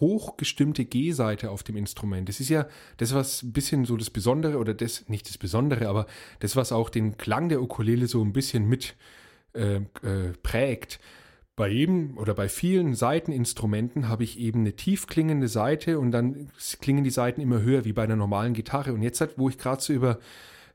hochgestimmte 0.00 0.86
G-Seite 0.86 1.50
auf 1.50 1.62
dem 1.62 1.76
Instrument. 1.76 2.28
Das 2.28 2.40
ist 2.40 2.48
ja 2.48 2.66
das, 2.96 3.14
was 3.14 3.42
ein 3.42 3.52
bisschen 3.52 3.84
so 3.84 3.96
das 3.96 4.10
Besondere, 4.10 4.58
oder 4.58 4.72
das, 4.72 5.06
nicht 5.08 5.28
das 5.28 5.38
Besondere, 5.38 5.86
aber 5.86 6.06
das, 6.40 6.56
was 6.56 6.72
auch 6.72 6.88
den 6.88 7.18
Klang 7.18 7.50
der 7.50 7.62
Ukulele 7.62 8.06
so 8.06 8.24
ein 8.24 8.32
bisschen 8.32 8.66
mit 8.66 8.96
äh, 9.52 9.76
äh, 9.76 10.32
prägt. 10.42 10.98
Bei 11.56 11.68
jedem 11.68 12.18
oder 12.18 12.34
bei 12.34 12.48
vielen 12.48 12.94
Saiteninstrumenten 12.94 14.08
habe 14.08 14.24
ich 14.24 14.40
eben 14.40 14.60
eine 14.60 14.74
tief 14.74 15.06
klingende 15.06 15.46
Seite 15.46 16.00
und 16.00 16.10
dann 16.10 16.50
klingen 16.80 17.04
die 17.04 17.10
Saiten 17.10 17.40
immer 17.40 17.62
höher 17.62 17.84
wie 17.84 17.92
bei 17.92 18.02
einer 18.02 18.16
normalen 18.16 18.54
Gitarre. 18.54 18.92
Und 18.92 19.02
jetzt, 19.02 19.22
wo 19.36 19.48
ich 19.48 19.56
gerade 19.56 19.80
so 19.80 19.92
über 19.92 20.18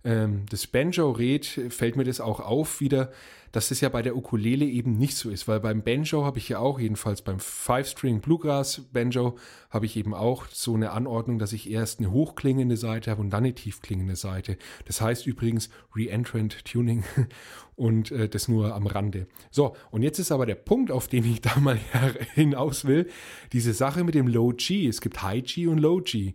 ähm, 0.04 0.46
das 0.50 0.68
Banjo 0.68 1.12
rede, 1.12 1.70
fällt 1.70 1.96
mir 1.96 2.06
das 2.06 2.22
auch 2.22 2.40
auf 2.40 2.80
wieder, 2.80 3.12
dass 3.52 3.70
das 3.70 3.82
ja 3.82 3.90
bei 3.90 4.02
der 4.02 4.16
Ukulele 4.16 4.66
eben 4.66 4.98
nicht 4.98 5.18
so 5.18 5.30
ist, 5.30 5.48
weil 5.48 5.60
beim 5.60 5.84
Banjo 5.84 6.24
habe 6.24 6.38
ich 6.38 6.50
ja 6.50 6.60
auch, 6.60 6.80
jedenfalls 6.80 7.22
beim 7.22 7.40
Five-String 7.40 8.22
Bluegrass 8.22 8.82
Banjo, 8.94 9.38
habe 9.70 9.86
ich 9.86 9.98
eben 9.98 10.14
auch 10.14 10.46
so 10.52 10.76
eine 10.76 10.92
Anordnung, 10.92 11.40
dass 11.40 11.54
ich 11.54 11.70
erst 11.70 12.00
eine 12.00 12.12
hochklingende 12.12 12.78
Seite 12.78 13.12
habe 13.12 13.22
und 13.22 13.32
dann 13.32 13.44
eine 13.44 13.56
tiefklingende 13.56 14.16
Seite. 14.16 14.58
Das 14.86 15.02
heißt 15.02 15.26
übrigens 15.26 15.70
Reentrant 15.96 16.64
Tuning 16.66 17.04
und 17.76 18.12
äh, 18.12 18.30
das 18.30 18.48
nur 18.48 18.76
am 18.76 18.88
Rande. 18.88 19.28
So, 19.52 19.76
und 19.92 20.04
jetzt 20.04 20.20
ist 20.20 20.32
aber 20.32 20.46
der 20.46 20.56
Punkt, 20.56 20.92
auf 20.92 21.08
den 21.08 21.26
ich 21.26 21.42
da 21.42 21.60
mal 21.60 21.80
hinaus 22.36 22.86
will, 22.86 23.10
diese 23.52 23.74
Sache 23.74 24.04
mit 24.04 24.16
dem 24.16 24.28
Low 24.28 24.54
G. 24.56 24.88
Es 24.88 25.02
gibt 25.02 25.22
High 25.24 25.44
G 25.44 25.68
und 25.68 25.80
Low 25.80 26.02
G. 26.02 26.34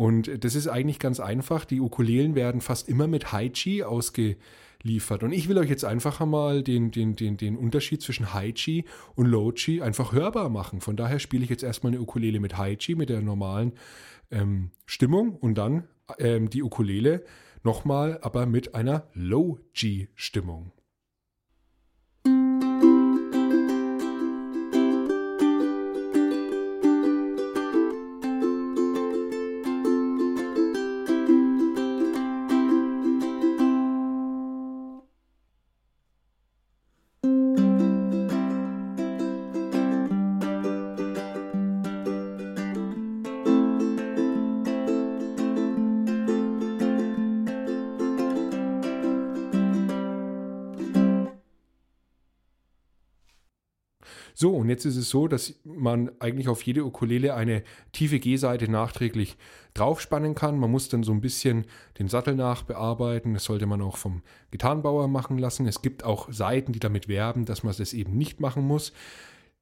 Und 0.00 0.44
das 0.44 0.54
ist 0.54 0.66
eigentlich 0.66 0.98
ganz 0.98 1.20
einfach. 1.20 1.66
Die 1.66 1.78
Ukulelen 1.78 2.34
werden 2.34 2.62
fast 2.62 2.88
immer 2.88 3.06
mit 3.06 3.32
High 3.32 3.52
G 3.52 3.82
ausgeliefert. 3.82 5.22
Und 5.22 5.32
ich 5.32 5.46
will 5.46 5.58
euch 5.58 5.68
jetzt 5.68 5.84
einfach 5.84 6.24
mal 6.24 6.62
den, 6.62 6.90
den, 6.90 7.16
den, 7.16 7.36
den 7.36 7.54
Unterschied 7.54 8.00
zwischen 8.00 8.32
High 8.32 8.54
G 8.54 8.84
und 9.14 9.30
G 9.56 9.82
einfach 9.82 10.14
hörbar 10.14 10.48
machen. 10.48 10.80
Von 10.80 10.96
daher 10.96 11.18
spiele 11.18 11.44
ich 11.44 11.50
jetzt 11.50 11.62
erstmal 11.62 11.92
eine 11.92 12.00
Ukulele 12.00 12.40
mit 12.40 12.56
High 12.56 12.78
G, 12.78 12.94
mit 12.94 13.10
der 13.10 13.20
normalen 13.20 13.72
ähm, 14.30 14.70
Stimmung 14.86 15.36
und 15.36 15.58
dann 15.58 15.84
ähm, 16.18 16.48
die 16.48 16.62
Ukulele 16.62 17.22
nochmal, 17.62 18.20
aber 18.22 18.46
mit 18.46 18.74
einer 18.74 19.06
Low 19.12 19.58
So, 54.40 54.56
und 54.56 54.70
jetzt 54.70 54.86
ist 54.86 54.96
es 54.96 55.10
so, 55.10 55.28
dass 55.28 55.52
man 55.64 56.12
eigentlich 56.18 56.48
auf 56.48 56.62
jede 56.62 56.86
Ukulele 56.86 57.34
eine 57.34 57.62
tiefe 57.92 58.18
G-Seite 58.18 58.70
nachträglich 58.70 59.36
draufspannen 59.74 60.34
kann. 60.34 60.58
Man 60.58 60.70
muss 60.70 60.88
dann 60.88 61.02
so 61.02 61.12
ein 61.12 61.20
bisschen 61.20 61.66
den 61.98 62.08
Sattel 62.08 62.36
nachbearbeiten. 62.36 63.34
Das 63.34 63.44
sollte 63.44 63.66
man 63.66 63.82
auch 63.82 63.98
vom 63.98 64.22
Gitarrenbauer 64.50 65.08
machen 65.08 65.36
lassen. 65.36 65.66
Es 65.66 65.82
gibt 65.82 66.04
auch 66.04 66.32
Seiten, 66.32 66.72
die 66.72 66.78
damit 66.78 67.06
werben, 67.06 67.44
dass 67.44 67.64
man 67.64 67.74
das 67.76 67.92
eben 67.92 68.16
nicht 68.16 68.40
machen 68.40 68.66
muss. 68.66 68.94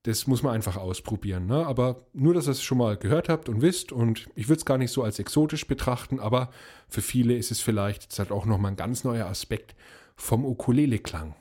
Das 0.04 0.28
muss 0.28 0.44
man 0.44 0.54
einfach 0.54 0.76
ausprobieren. 0.76 1.46
Ne? 1.46 1.66
Aber 1.66 2.06
nur, 2.12 2.32
dass 2.32 2.46
ihr 2.46 2.52
es 2.52 2.62
schon 2.62 2.78
mal 2.78 2.96
gehört 2.96 3.28
habt 3.28 3.48
und 3.48 3.62
wisst. 3.62 3.90
Und 3.90 4.28
ich 4.36 4.48
würde 4.48 4.60
es 4.60 4.64
gar 4.64 4.78
nicht 4.78 4.92
so 4.92 5.02
als 5.02 5.18
exotisch 5.18 5.66
betrachten, 5.66 6.20
aber 6.20 6.50
für 6.88 7.02
viele 7.02 7.34
ist 7.34 7.50
es 7.50 7.60
vielleicht 7.60 8.04
jetzt 8.04 8.20
halt 8.20 8.30
auch 8.30 8.46
nochmal 8.46 8.70
ein 8.70 8.76
ganz 8.76 9.02
neuer 9.02 9.26
Aspekt 9.26 9.74
vom 10.14 10.44
Ukulele-Klang. 10.44 11.34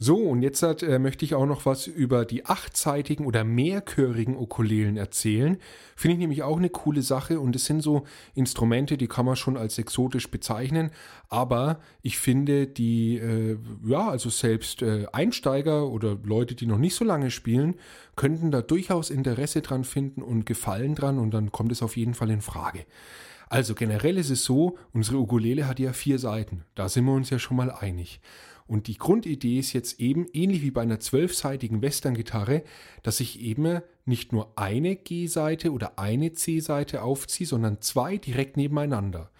So, 0.00 0.16
und 0.16 0.42
jetzt 0.42 0.62
äh, 0.62 0.98
möchte 1.00 1.24
ich 1.24 1.34
auch 1.34 1.46
noch 1.46 1.66
was 1.66 1.88
über 1.88 2.24
die 2.24 2.46
achtseitigen 2.46 3.26
oder 3.26 3.42
mehrchörigen 3.42 4.36
Ukulelen 4.36 4.96
erzählen. 4.96 5.58
Finde 5.96 6.12
ich 6.12 6.18
nämlich 6.20 6.44
auch 6.44 6.58
eine 6.58 6.70
coole 6.70 7.02
Sache 7.02 7.40
und 7.40 7.56
es 7.56 7.64
sind 7.64 7.82
so 7.82 8.04
Instrumente, 8.36 8.96
die 8.96 9.08
kann 9.08 9.26
man 9.26 9.34
schon 9.34 9.56
als 9.56 9.76
exotisch 9.76 10.30
bezeichnen, 10.30 10.92
aber 11.28 11.80
ich 12.00 12.18
finde 12.18 12.68
die, 12.68 13.16
äh, 13.16 13.58
ja, 13.84 14.08
also 14.08 14.30
selbst 14.30 14.82
äh, 14.82 15.06
Einsteiger 15.12 15.88
oder 15.88 16.16
Leute, 16.22 16.54
die 16.54 16.66
noch 16.66 16.78
nicht 16.78 16.94
so 16.94 17.04
lange 17.04 17.32
spielen, 17.32 17.74
könnten 18.14 18.52
da 18.52 18.62
durchaus 18.62 19.10
Interesse 19.10 19.62
dran 19.62 19.82
finden 19.82 20.22
und 20.22 20.46
Gefallen 20.46 20.94
dran 20.94 21.18
und 21.18 21.32
dann 21.32 21.50
kommt 21.50 21.72
es 21.72 21.82
auf 21.82 21.96
jeden 21.96 22.14
Fall 22.14 22.30
in 22.30 22.40
Frage. 22.40 22.84
Also 23.48 23.74
generell 23.74 24.16
ist 24.18 24.30
es 24.30 24.44
so, 24.44 24.78
unsere 24.92 25.18
Ukulele 25.18 25.66
hat 25.66 25.80
ja 25.80 25.92
vier 25.92 26.20
Seiten. 26.20 26.64
Da 26.76 26.88
sind 26.88 27.04
wir 27.06 27.14
uns 27.14 27.30
ja 27.30 27.38
schon 27.38 27.56
mal 27.56 27.72
einig. 27.72 28.20
Und 28.68 28.86
die 28.86 28.98
Grundidee 28.98 29.58
ist 29.58 29.72
jetzt 29.72 29.98
eben, 29.98 30.26
ähnlich 30.32 30.62
wie 30.62 30.70
bei 30.70 30.82
einer 30.82 31.00
zwölfseitigen 31.00 31.82
Western-Gitarre, 31.82 32.62
dass 33.02 33.18
ich 33.18 33.40
eben 33.40 33.80
nicht 34.04 34.32
nur 34.32 34.52
eine 34.56 34.94
G-Seite 34.94 35.72
oder 35.72 35.98
eine 35.98 36.34
C-Seite 36.34 37.02
aufziehe, 37.02 37.46
sondern 37.46 37.80
zwei 37.80 38.18
direkt 38.18 38.56
nebeneinander. 38.56 39.30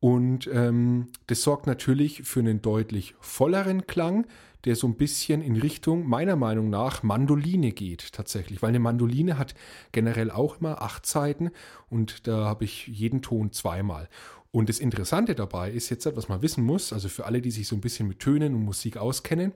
Und 0.00 0.50
ähm, 0.52 1.08
das 1.28 1.42
sorgt 1.42 1.66
natürlich 1.66 2.24
für 2.24 2.40
einen 2.40 2.60
deutlich 2.60 3.14
volleren 3.20 3.86
Klang, 3.86 4.26
der 4.64 4.76
so 4.76 4.86
ein 4.86 4.96
bisschen 4.96 5.42
in 5.42 5.56
Richtung, 5.56 6.06
meiner 6.06 6.36
Meinung 6.36 6.70
nach, 6.70 7.02
Mandoline 7.02 7.72
geht 7.72 8.12
tatsächlich. 8.12 8.62
Weil 8.62 8.70
eine 8.70 8.80
Mandoline 8.80 9.38
hat 9.38 9.54
generell 9.92 10.30
auch 10.30 10.60
immer 10.60 10.82
acht 10.82 11.06
Seiten 11.06 11.50
und 11.90 12.26
da 12.26 12.44
habe 12.44 12.64
ich 12.64 12.86
jeden 12.86 13.22
Ton 13.22 13.52
zweimal. 13.52 14.08
Und 14.54 14.68
das 14.68 14.78
Interessante 14.78 15.34
dabei 15.34 15.72
ist 15.72 15.90
jetzt, 15.90 16.06
was 16.14 16.28
man 16.28 16.40
wissen 16.40 16.62
muss, 16.62 16.92
also 16.92 17.08
für 17.08 17.26
alle, 17.26 17.42
die 17.42 17.50
sich 17.50 17.66
so 17.66 17.74
ein 17.74 17.80
bisschen 17.80 18.06
mit 18.06 18.20
Tönen 18.20 18.54
und 18.54 18.62
Musik 18.62 18.96
auskennen, 18.96 19.52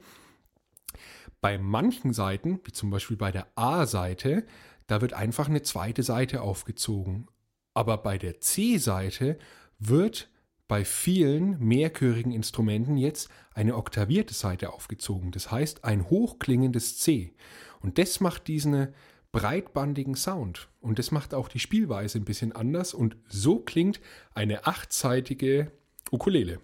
bei 1.41 1.57
manchen 1.57 2.13
Seiten, 2.13 2.59
wie 2.65 2.73
zum 2.73 2.91
Beispiel 2.91 3.17
bei 3.17 3.31
der 3.31 3.47
A-Seite, 3.55 4.45
da 4.89 5.01
wird 5.01 5.13
einfach 5.13 5.49
eine 5.49 5.63
zweite 5.63 6.03
Seite 6.03 6.43
aufgezogen. 6.43 7.29
Aber 7.75 7.99
bei 7.99 8.19
der 8.19 8.41
C-Seite 8.41 9.39
wird 9.79 10.33
bei 10.67 10.85
vielen 10.85 11.61
mehrchörigen 11.61 12.33
Instrumenten 12.33 12.97
jetzt 12.97 13.29
eine 13.55 13.77
oktavierte 13.77 14.35
Seite 14.35 14.73
aufgezogen. 14.73 15.31
Das 15.31 15.53
heißt 15.53 15.85
ein 15.85 16.11
hochklingendes 16.11 16.99
C. 16.99 17.37
Und 17.79 17.99
das 17.99 18.19
macht 18.19 18.49
diesen 18.49 18.89
breitbandigen 19.31 20.17
Sound. 20.17 20.69
Und 20.89 20.99
das 20.99 21.11
macht 21.11 21.35
auch 21.35 21.49
die 21.49 21.59
Spielweise 21.59 22.19
ein 22.19 22.25
bisschen 22.25 22.53
anders. 22.53 22.95
Und 22.95 23.17
so 23.29 23.59
klingt 23.59 24.01
eine 24.35 24.67
achtseitige 24.67 25.71
Ukulele. 26.11 26.61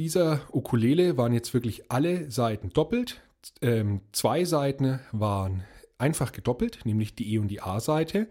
Dieser 0.00 0.40
Ukulele 0.50 1.18
waren 1.18 1.34
jetzt 1.34 1.52
wirklich 1.52 1.90
alle 1.90 2.30
Seiten 2.30 2.70
doppelt. 2.70 3.20
Ähm, 3.60 4.00
zwei 4.12 4.46
Seiten 4.46 4.98
waren 5.12 5.64
einfach 5.98 6.32
gedoppelt, 6.32 6.86
nämlich 6.86 7.14
die 7.14 7.34
E- 7.34 7.38
und 7.38 7.48
die 7.48 7.60
A-Seite. 7.60 8.26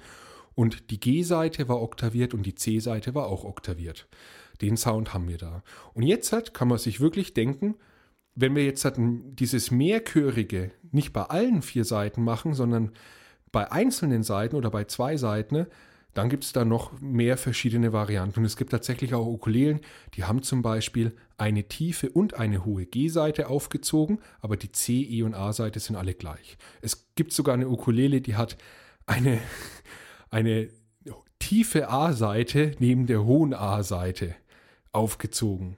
Und 0.56 0.90
die 0.90 1.00
G-Seite 1.00 1.70
war 1.70 1.80
oktaviert 1.80 2.34
und 2.34 2.48
die 2.48 2.56
C-Seite 2.56 3.14
war 3.14 3.28
auch 3.28 3.44
oktaviert. 3.44 4.08
Den 4.62 4.78
Sound 4.78 5.14
haben 5.14 5.28
wir 5.28 5.38
da. 5.38 5.62
Und 5.94 6.02
jetzt 6.02 6.34
hat, 6.34 6.56
kann 6.56 6.70
man 6.70 6.80
sich 6.80 7.02
wirklich 7.02 7.36
denken, 7.36 7.76
wenn 8.34 8.56
wir 8.56 8.66
jetzt 8.66 8.84
hatten, 8.84 9.36
dieses 9.36 9.70
Mehrchörige 9.70 10.72
nicht 10.92 11.14
bei 11.14 11.22
allen 11.22 11.62
vier 11.62 11.86
Seiten 11.86 12.24
machen, 12.24 12.56
sondern 12.56 12.94
bei 13.52 13.72
einzelnen 13.72 14.24
Seiten 14.24 14.56
oder 14.56 14.72
bei 14.72 14.86
zwei 14.86 15.18
Seiten, 15.18 15.68
dann 16.14 16.30
gibt 16.30 16.44
es 16.44 16.54
da 16.54 16.66
noch 16.66 17.00
mehr 17.00 17.38
verschiedene 17.38 17.94
Varianten. 17.94 18.40
Und 18.40 18.46
es 18.46 18.58
gibt 18.58 18.72
tatsächlich 18.72 19.14
auch 19.14 19.26
Ukulelen, 19.26 19.82
die 20.16 20.24
haben 20.24 20.42
zum 20.42 20.62
Beispiel 20.62 21.16
eine 21.38 21.64
tiefe 21.64 22.10
und 22.10 22.34
eine 22.34 22.66
hohe 22.66 22.86
G-Seite 22.86 23.48
aufgezogen, 23.48 24.20
aber 24.42 24.58
die 24.58 24.72
C, 24.72 25.02
E 25.02 25.24
und 25.24 25.34
A-Seite 25.34 25.80
sind 25.80 25.96
alle 25.96 26.14
gleich. 26.14 26.58
Es 26.82 27.08
gibt 27.16 27.32
sogar 27.32 27.54
eine 27.54 27.70
Ukulele, 27.70 28.22
die 28.22 28.36
hat 28.36 28.58
eine, 29.06 29.40
eine 30.30 30.70
tiefe 31.40 31.90
A-Seite 31.90 32.76
neben 32.80 33.08
der 33.08 33.24
hohen 33.24 33.54
A-Seite 33.54 34.36
aufgezogen. 34.92 35.78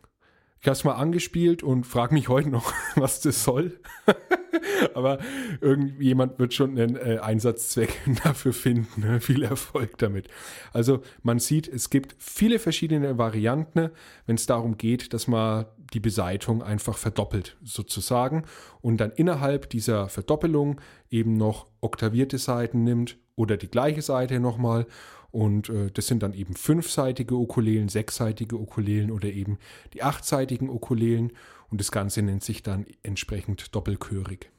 Ich 0.59 0.67
habe 0.67 0.73
es 0.73 0.83
mal 0.83 0.93
angespielt 0.93 1.63
und 1.63 1.85
frage 1.85 2.13
mich 2.13 2.29
heute 2.29 2.49
noch, 2.49 2.73
was 2.95 3.21
das 3.21 3.43
soll. 3.43 3.79
Aber 4.93 5.19
irgendjemand 5.59 6.39
wird 6.39 6.53
schon 6.53 6.77
einen 6.77 6.95
äh, 6.95 7.19
Einsatzzweck 7.19 7.99
dafür 8.23 8.53
finden. 8.53 9.01
Ne? 9.01 9.21
Viel 9.21 9.43
Erfolg 9.43 9.97
damit. 9.97 10.27
Also 10.73 11.01
man 11.23 11.39
sieht, 11.39 11.67
es 11.67 11.89
gibt 11.89 12.15
viele 12.19 12.59
verschiedene 12.59 13.17
Varianten, 13.17 13.89
wenn 14.25 14.35
es 14.35 14.45
darum 14.45 14.77
geht, 14.77 15.13
dass 15.13 15.27
man 15.27 15.65
die 15.93 15.99
Beseitung 15.99 16.63
einfach 16.63 16.97
verdoppelt 16.97 17.57
sozusagen 17.63 18.43
und 18.81 18.97
dann 18.97 19.11
innerhalb 19.11 19.69
dieser 19.69 20.09
Verdoppelung 20.09 20.79
eben 21.09 21.33
noch 21.33 21.67
oktavierte 21.81 22.37
Seiten 22.37 22.83
nimmt 22.83 23.17
oder 23.35 23.57
die 23.57 23.69
gleiche 23.69 24.01
Seite 24.01 24.39
nochmal 24.39 24.85
und 25.31 25.69
äh, 25.69 25.89
das 25.91 26.07
sind 26.07 26.23
dann 26.23 26.33
eben 26.33 26.53
fünfseitige 26.55 27.35
Ukulelen, 27.35 27.89
sechsseitige 27.89 28.59
Ukulelen 28.59 29.11
oder 29.11 29.29
eben 29.29 29.57
die 29.93 30.03
achtseitigen 30.03 30.69
Ukulelen. 30.69 31.31
Und 31.71 31.79
das 31.79 31.91
Ganze 31.91 32.21
nennt 32.21 32.43
sich 32.43 32.61
dann 32.63 32.85
entsprechend 33.01 33.73
doppelchörig. 33.73 34.51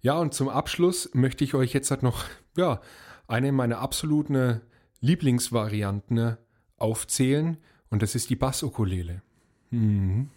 Ja, 0.00 0.18
und 0.18 0.32
zum 0.32 0.48
Abschluss 0.48 1.10
möchte 1.12 1.44
ich 1.44 1.54
euch 1.54 1.74
jetzt 1.74 1.90
halt 1.90 2.02
noch 2.02 2.24
ja, 2.56 2.80
eine 3.26 3.52
meiner 3.52 3.78
absoluten 3.78 4.62
Lieblingsvarianten 5.00 6.38
aufzählen. 6.78 7.58
Und 7.90 8.02
das 8.02 8.14
ist 8.14 8.30
die 8.30 8.36
Bassukulele. 8.36 9.22
Mhm. 9.70 10.30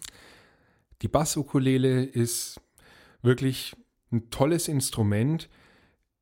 Die 1.00 1.08
Bassukulele 1.08 2.04
ist 2.04 2.60
wirklich 3.22 3.74
ein 4.12 4.30
tolles 4.30 4.68
Instrument. 4.68 5.48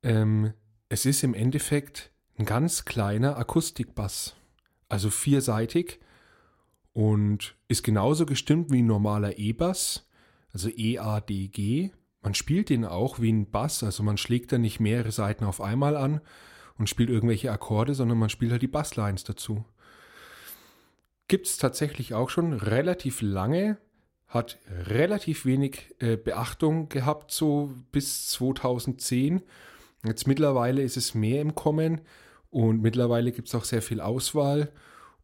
Ähm, 0.03 0.53
es 0.89 1.07
ist 1.07 1.25
im 1.25 1.35
Endeffekt 1.35 2.13
ein 2.39 2.45
ganz 2.45 2.85
kleiner 2.85 3.37
Akustikbass, 3.37 4.37
also 4.89 5.11
vierseitig 5.11 5.99
und 7.01 7.55
ist 7.67 7.83
genauso 7.83 8.27
gestimmt 8.27 8.71
wie 8.71 8.83
ein 8.83 8.87
normaler 8.87 9.39
E-Bass, 9.39 10.07
also 10.53 10.69
E-A-D-G. 10.69 11.93
Man 12.21 12.35
spielt 12.35 12.69
den 12.69 12.85
auch 12.85 13.21
wie 13.21 13.33
ein 13.33 13.51
Bass, 13.51 13.83
also 13.83 14.03
man 14.03 14.19
schlägt 14.19 14.53
da 14.53 14.59
nicht 14.59 14.81
mehrere 14.81 15.11
Seiten 15.11 15.47
auf 15.47 15.63
einmal 15.63 15.97
an 15.97 16.21
und 16.77 16.91
spielt 16.91 17.09
irgendwelche 17.09 17.51
Akkorde, 17.53 17.95
sondern 17.95 18.19
man 18.19 18.29
spielt 18.29 18.53
halt 18.53 18.61
die 18.61 18.67
Basslines 18.67 19.25
dazu. 19.25 19.65
Gibt 21.27 21.47
es 21.47 21.57
tatsächlich 21.57 22.13
auch 22.13 22.29
schon 22.29 22.53
relativ 22.53 23.23
lange, 23.23 23.79
hat 24.29 24.59
relativ 24.69 25.47
wenig 25.47 25.95
äh, 26.01 26.19
Beachtung 26.19 26.91
gehabt, 26.91 27.33
so 27.33 27.73
bis 27.93 28.27
2010. 28.27 29.41
Jetzt 30.05 30.27
mittlerweile 30.27 30.83
ist 30.83 30.99
es 30.99 31.15
mehr 31.15 31.41
im 31.41 31.55
Kommen 31.55 32.03
und 32.51 32.83
mittlerweile 32.83 33.33
gibt 33.33 33.49
es 33.49 33.55
auch 33.55 33.65
sehr 33.65 33.81
viel 33.81 34.03
Auswahl. 34.03 34.71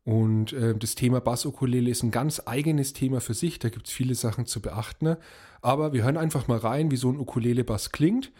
Und 0.07 0.53
äh, 0.53 0.77
das 0.77 0.95
Thema 0.95 1.21
Bassukulele 1.21 1.91
ist 1.91 2.05
ein 2.05 2.13
ganz 2.13 2.41
eigenes 2.47 2.93
Thema 2.93 3.21
für 3.21 3.35
sich. 3.35 3.59
Da 3.59 3.71
gibt 3.71 3.89
es 3.89 3.93
viele 3.93 4.15
Sachen 4.15 4.47
zu 4.47 4.63
beachten. 4.63 5.17
Aber 5.63 5.93
wir 5.93 6.05
hören 6.05 6.17
einfach 6.17 6.47
mal 6.47 6.59
rein, 6.59 6.93
wie 6.93 6.97
so 6.97 7.11
ein 7.11 7.19
Ukulele-Bass 7.19 7.91
klingt. 7.91 8.31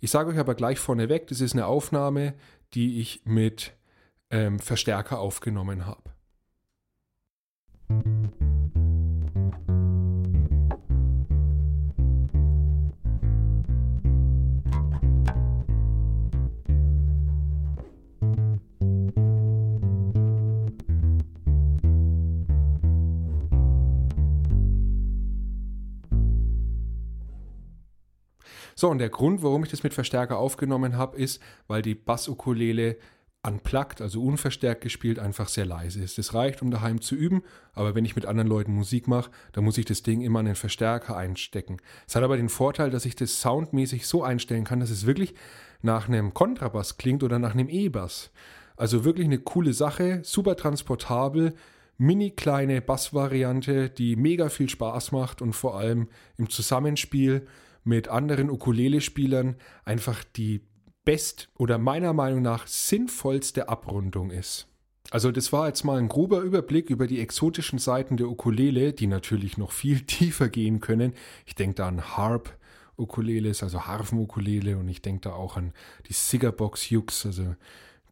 Ich 0.00 0.10
sage 0.10 0.30
euch 0.30 0.38
aber 0.38 0.54
gleich 0.54 0.78
vorneweg, 0.78 1.26
das 1.28 1.40
ist 1.40 1.54
eine 1.54 1.64
Aufnahme, 1.64 2.34
die 2.74 3.00
ich 3.00 3.22
mit 3.24 3.72
ähm, 4.30 4.58
Verstärker 4.58 5.18
aufgenommen 5.18 5.86
habe. 5.86 6.02
So, 28.74 28.90
und 28.90 28.98
der 28.98 29.10
Grund, 29.10 29.42
warum 29.42 29.64
ich 29.64 29.70
das 29.70 29.82
mit 29.82 29.94
Verstärker 29.94 30.38
aufgenommen 30.38 30.96
habe, 30.96 31.16
ist, 31.16 31.40
weil 31.66 31.82
die 31.82 31.94
Bassukulele 31.94 32.96
unplugged, 33.46 34.00
also 34.00 34.22
unverstärkt 34.22 34.80
gespielt, 34.80 35.18
einfach 35.18 35.48
sehr 35.48 35.66
leise 35.66 36.02
ist. 36.02 36.18
Das 36.18 36.34
reicht, 36.34 36.62
um 36.62 36.70
daheim 36.70 37.00
zu 37.00 37.14
üben, 37.14 37.42
aber 37.74 37.94
wenn 37.94 38.04
ich 38.04 38.16
mit 38.16 38.26
anderen 38.26 38.48
Leuten 38.48 38.72
Musik 38.72 39.06
mache, 39.06 39.30
dann 39.52 39.64
muss 39.64 39.78
ich 39.78 39.84
das 39.84 40.02
Ding 40.02 40.22
immer 40.22 40.38
an 40.38 40.46
den 40.46 40.54
Verstärker 40.54 41.16
einstecken. 41.16 41.76
Es 42.06 42.16
hat 42.16 42.22
aber 42.22 42.36
den 42.36 42.48
Vorteil, 42.48 42.90
dass 42.90 43.04
ich 43.04 43.16
das 43.16 43.40
soundmäßig 43.40 44.06
so 44.06 44.22
einstellen 44.22 44.64
kann, 44.64 44.80
dass 44.80 44.90
es 44.90 45.06
wirklich 45.06 45.34
nach 45.82 46.08
einem 46.08 46.32
Kontrabass 46.32 46.96
klingt 46.96 47.22
oder 47.22 47.38
nach 47.38 47.52
einem 47.52 47.68
E-Bass. 47.68 48.30
Also 48.76 49.04
wirklich 49.04 49.26
eine 49.26 49.38
coole 49.38 49.74
Sache, 49.74 50.20
super 50.24 50.56
transportabel, 50.56 51.54
mini 51.98 52.30
kleine 52.30 52.80
Bassvariante, 52.80 53.90
die 53.90 54.16
mega 54.16 54.48
viel 54.48 54.68
Spaß 54.68 55.12
macht 55.12 55.42
und 55.42 55.52
vor 55.52 55.78
allem 55.78 56.08
im 56.38 56.48
Zusammenspiel 56.48 57.46
mit 57.84 58.08
anderen 58.08 58.50
Ukulele-Spielern 58.50 59.56
einfach 59.84 60.24
die 60.24 60.62
best 61.04 61.50
oder 61.56 61.78
meiner 61.78 62.12
Meinung 62.12 62.42
nach 62.42 62.66
sinnvollste 62.66 63.68
Abrundung 63.68 64.30
ist. 64.30 64.66
Also 65.10 65.30
das 65.30 65.52
war 65.52 65.68
jetzt 65.68 65.84
mal 65.84 65.98
ein 65.98 66.08
grober 66.08 66.40
Überblick 66.40 66.88
über 66.88 67.06
die 67.06 67.20
exotischen 67.20 67.78
Seiten 67.78 68.16
der 68.16 68.28
Ukulele, 68.28 68.94
die 68.94 69.06
natürlich 69.06 69.58
noch 69.58 69.70
viel 69.70 70.00
tiefer 70.06 70.48
gehen 70.48 70.80
können. 70.80 71.12
Ich 71.46 71.54
denke 71.54 71.76
da 71.76 71.88
an 71.88 72.16
Harp 72.16 72.56
Ukuleles, 72.96 73.62
also 73.62 73.86
Harfen-Ukulele 73.86 74.78
und 74.78 74.88
ich 74.88 75.02
denke 75.02 75.22
da 75.22 75.32
auch 75.32 75.56
an 75.56 75.72
die 76.08 76.12
Cigarbox 76.12 76.90
Hughes, 76.90 77.26
also 77.26 77.56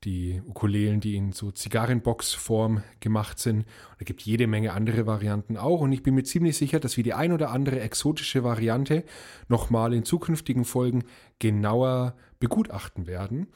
die 0.04 0.42
Ukulelen, 0.46 1.00
die 1.00 1.16
in 1.16 1.32
so 1.32 1.50
Zigarrenbox-Form 1.50 2.82
gemacht 3.00 3.38
sind. 3.38 3.58
Und 3.58 3.96
es 4.00 4.06
gibt 4.06 4.22
jede 4.22 4.46
Menge 4.46 4.72
andere 4.72 5.06
Varianten 5.06 5.56
auch. 5.56 5.80
Und 5.80 5.92
ich 5.92 6.02
bin 6.02 6.14
mir 6.14 6.24
ziemlich 6.24 6.56
sicher, 6.56 6.80
dass 6.80 6.96
wir 6.96 7.04
die 7.04 7.14
ein 7.14 7.32
oder 7.32 7.50
andere 7.50 7.80
exotische 7.80 8.42
Variante 8.42 9.04
nochmal 9.48 9.94
in 9.94 10.04
zukünftigen 10.04 10.64
Folgen 10.64 11.04
genauer 11.38 12.14
begutachten 12.40 13.06
werden. 13.06 13.48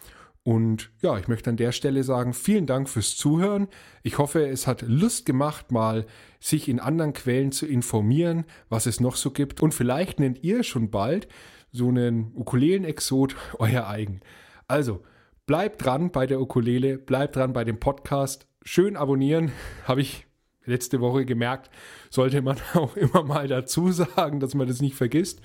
Und 0.46 0.92
ja, 1.02 1.18
ich 1.18 1.26
möchte 1.26 1.50
an 1.50 1.56
der 1.56 1.72
Stelle 1.72 2.04
sagen, 2.04 2.32
vielen 2.32 2.66
Dank 2.66 2.88
fürs 2.88 3.16
Zuhören. 3.16 3.66
Ich 4.04 4.18
hoffe, 4.18 4.46
es 4.46 4.68
hat 4.68 4.82
Lust 4.82 5.26
gemacht, 5.26 5.72
mal 5.72 6.06
sich 6.38 6.68
in 6.68 6.78
anderen 6.78 7.14
Quellen 7.14 7.50
zu 7.50 7.66
informieren, 7.66 8.44
was 8.68 8.86
es 8.86 9.00
noch 9.00 9.16
so 9.16 9.32
gibt. 9.32 9.60
Und 9.60 9.74
vielleicht 9.74 10.20
nennt 10.20 10.44
ihr 10.44 10.62
schon 10.62 10.92
bald 10.92 11.26
so 11.72 11.88
einen 11.88 12.30
Ukulelen-Exot 12.36 13.34
euer 13.58 13.88
eigen. 13.88 14.20
Also, 14.68 15.02
bleibt 15.46 15.84
dran 15.84 16.10
bei 16.10 16.26
der 16.26 16.40
Ukulele, 16.40 16.98
bleibt 16.98 17.36
dran 17.36 17.52
bei 17.52 17.64
dem 17.64 17.78
Podcast. 17.78 18.46
Schön 18.62 18.96
abonnieren, 18.96 19.52
habe 19.84 20.00
ich 20.00 20.26
letzte 20.64 21.00
Woche 21.00 21.24
gemerkt, 21.24 21.70
sollte 22.10 22.42
man 22.42 22.56
auch 22.74 22.96
immer 22.96 23.22
mal 23.22 23.48
dazu 23.48 23.90
sagen, 23.92 24.40
dass 24.40 24.54
man 24.54 24.66
das 24.66 24.80
nicht 24.80 24.96
vergisst. 24.96 25.40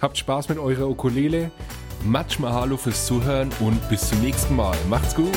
Habt 0.00 0.18
Spaß 0.18 0.48
mit 0.48 0.58
eurer 0.58 0.88
Ukulele. 0.88 1.50
Matsch 2.04 2.38
Mahalo 2.38 2.76
fürs 2.76 3.06
Zuhören 3.06 3.50
und 3.60 3.88
bis 3.88 4.10
zum 4.10 4.20
nächsten 4.20 4.56
Mal. 4.56 4.76
Macht's 4.90 5.14
gut. 5.14 5.32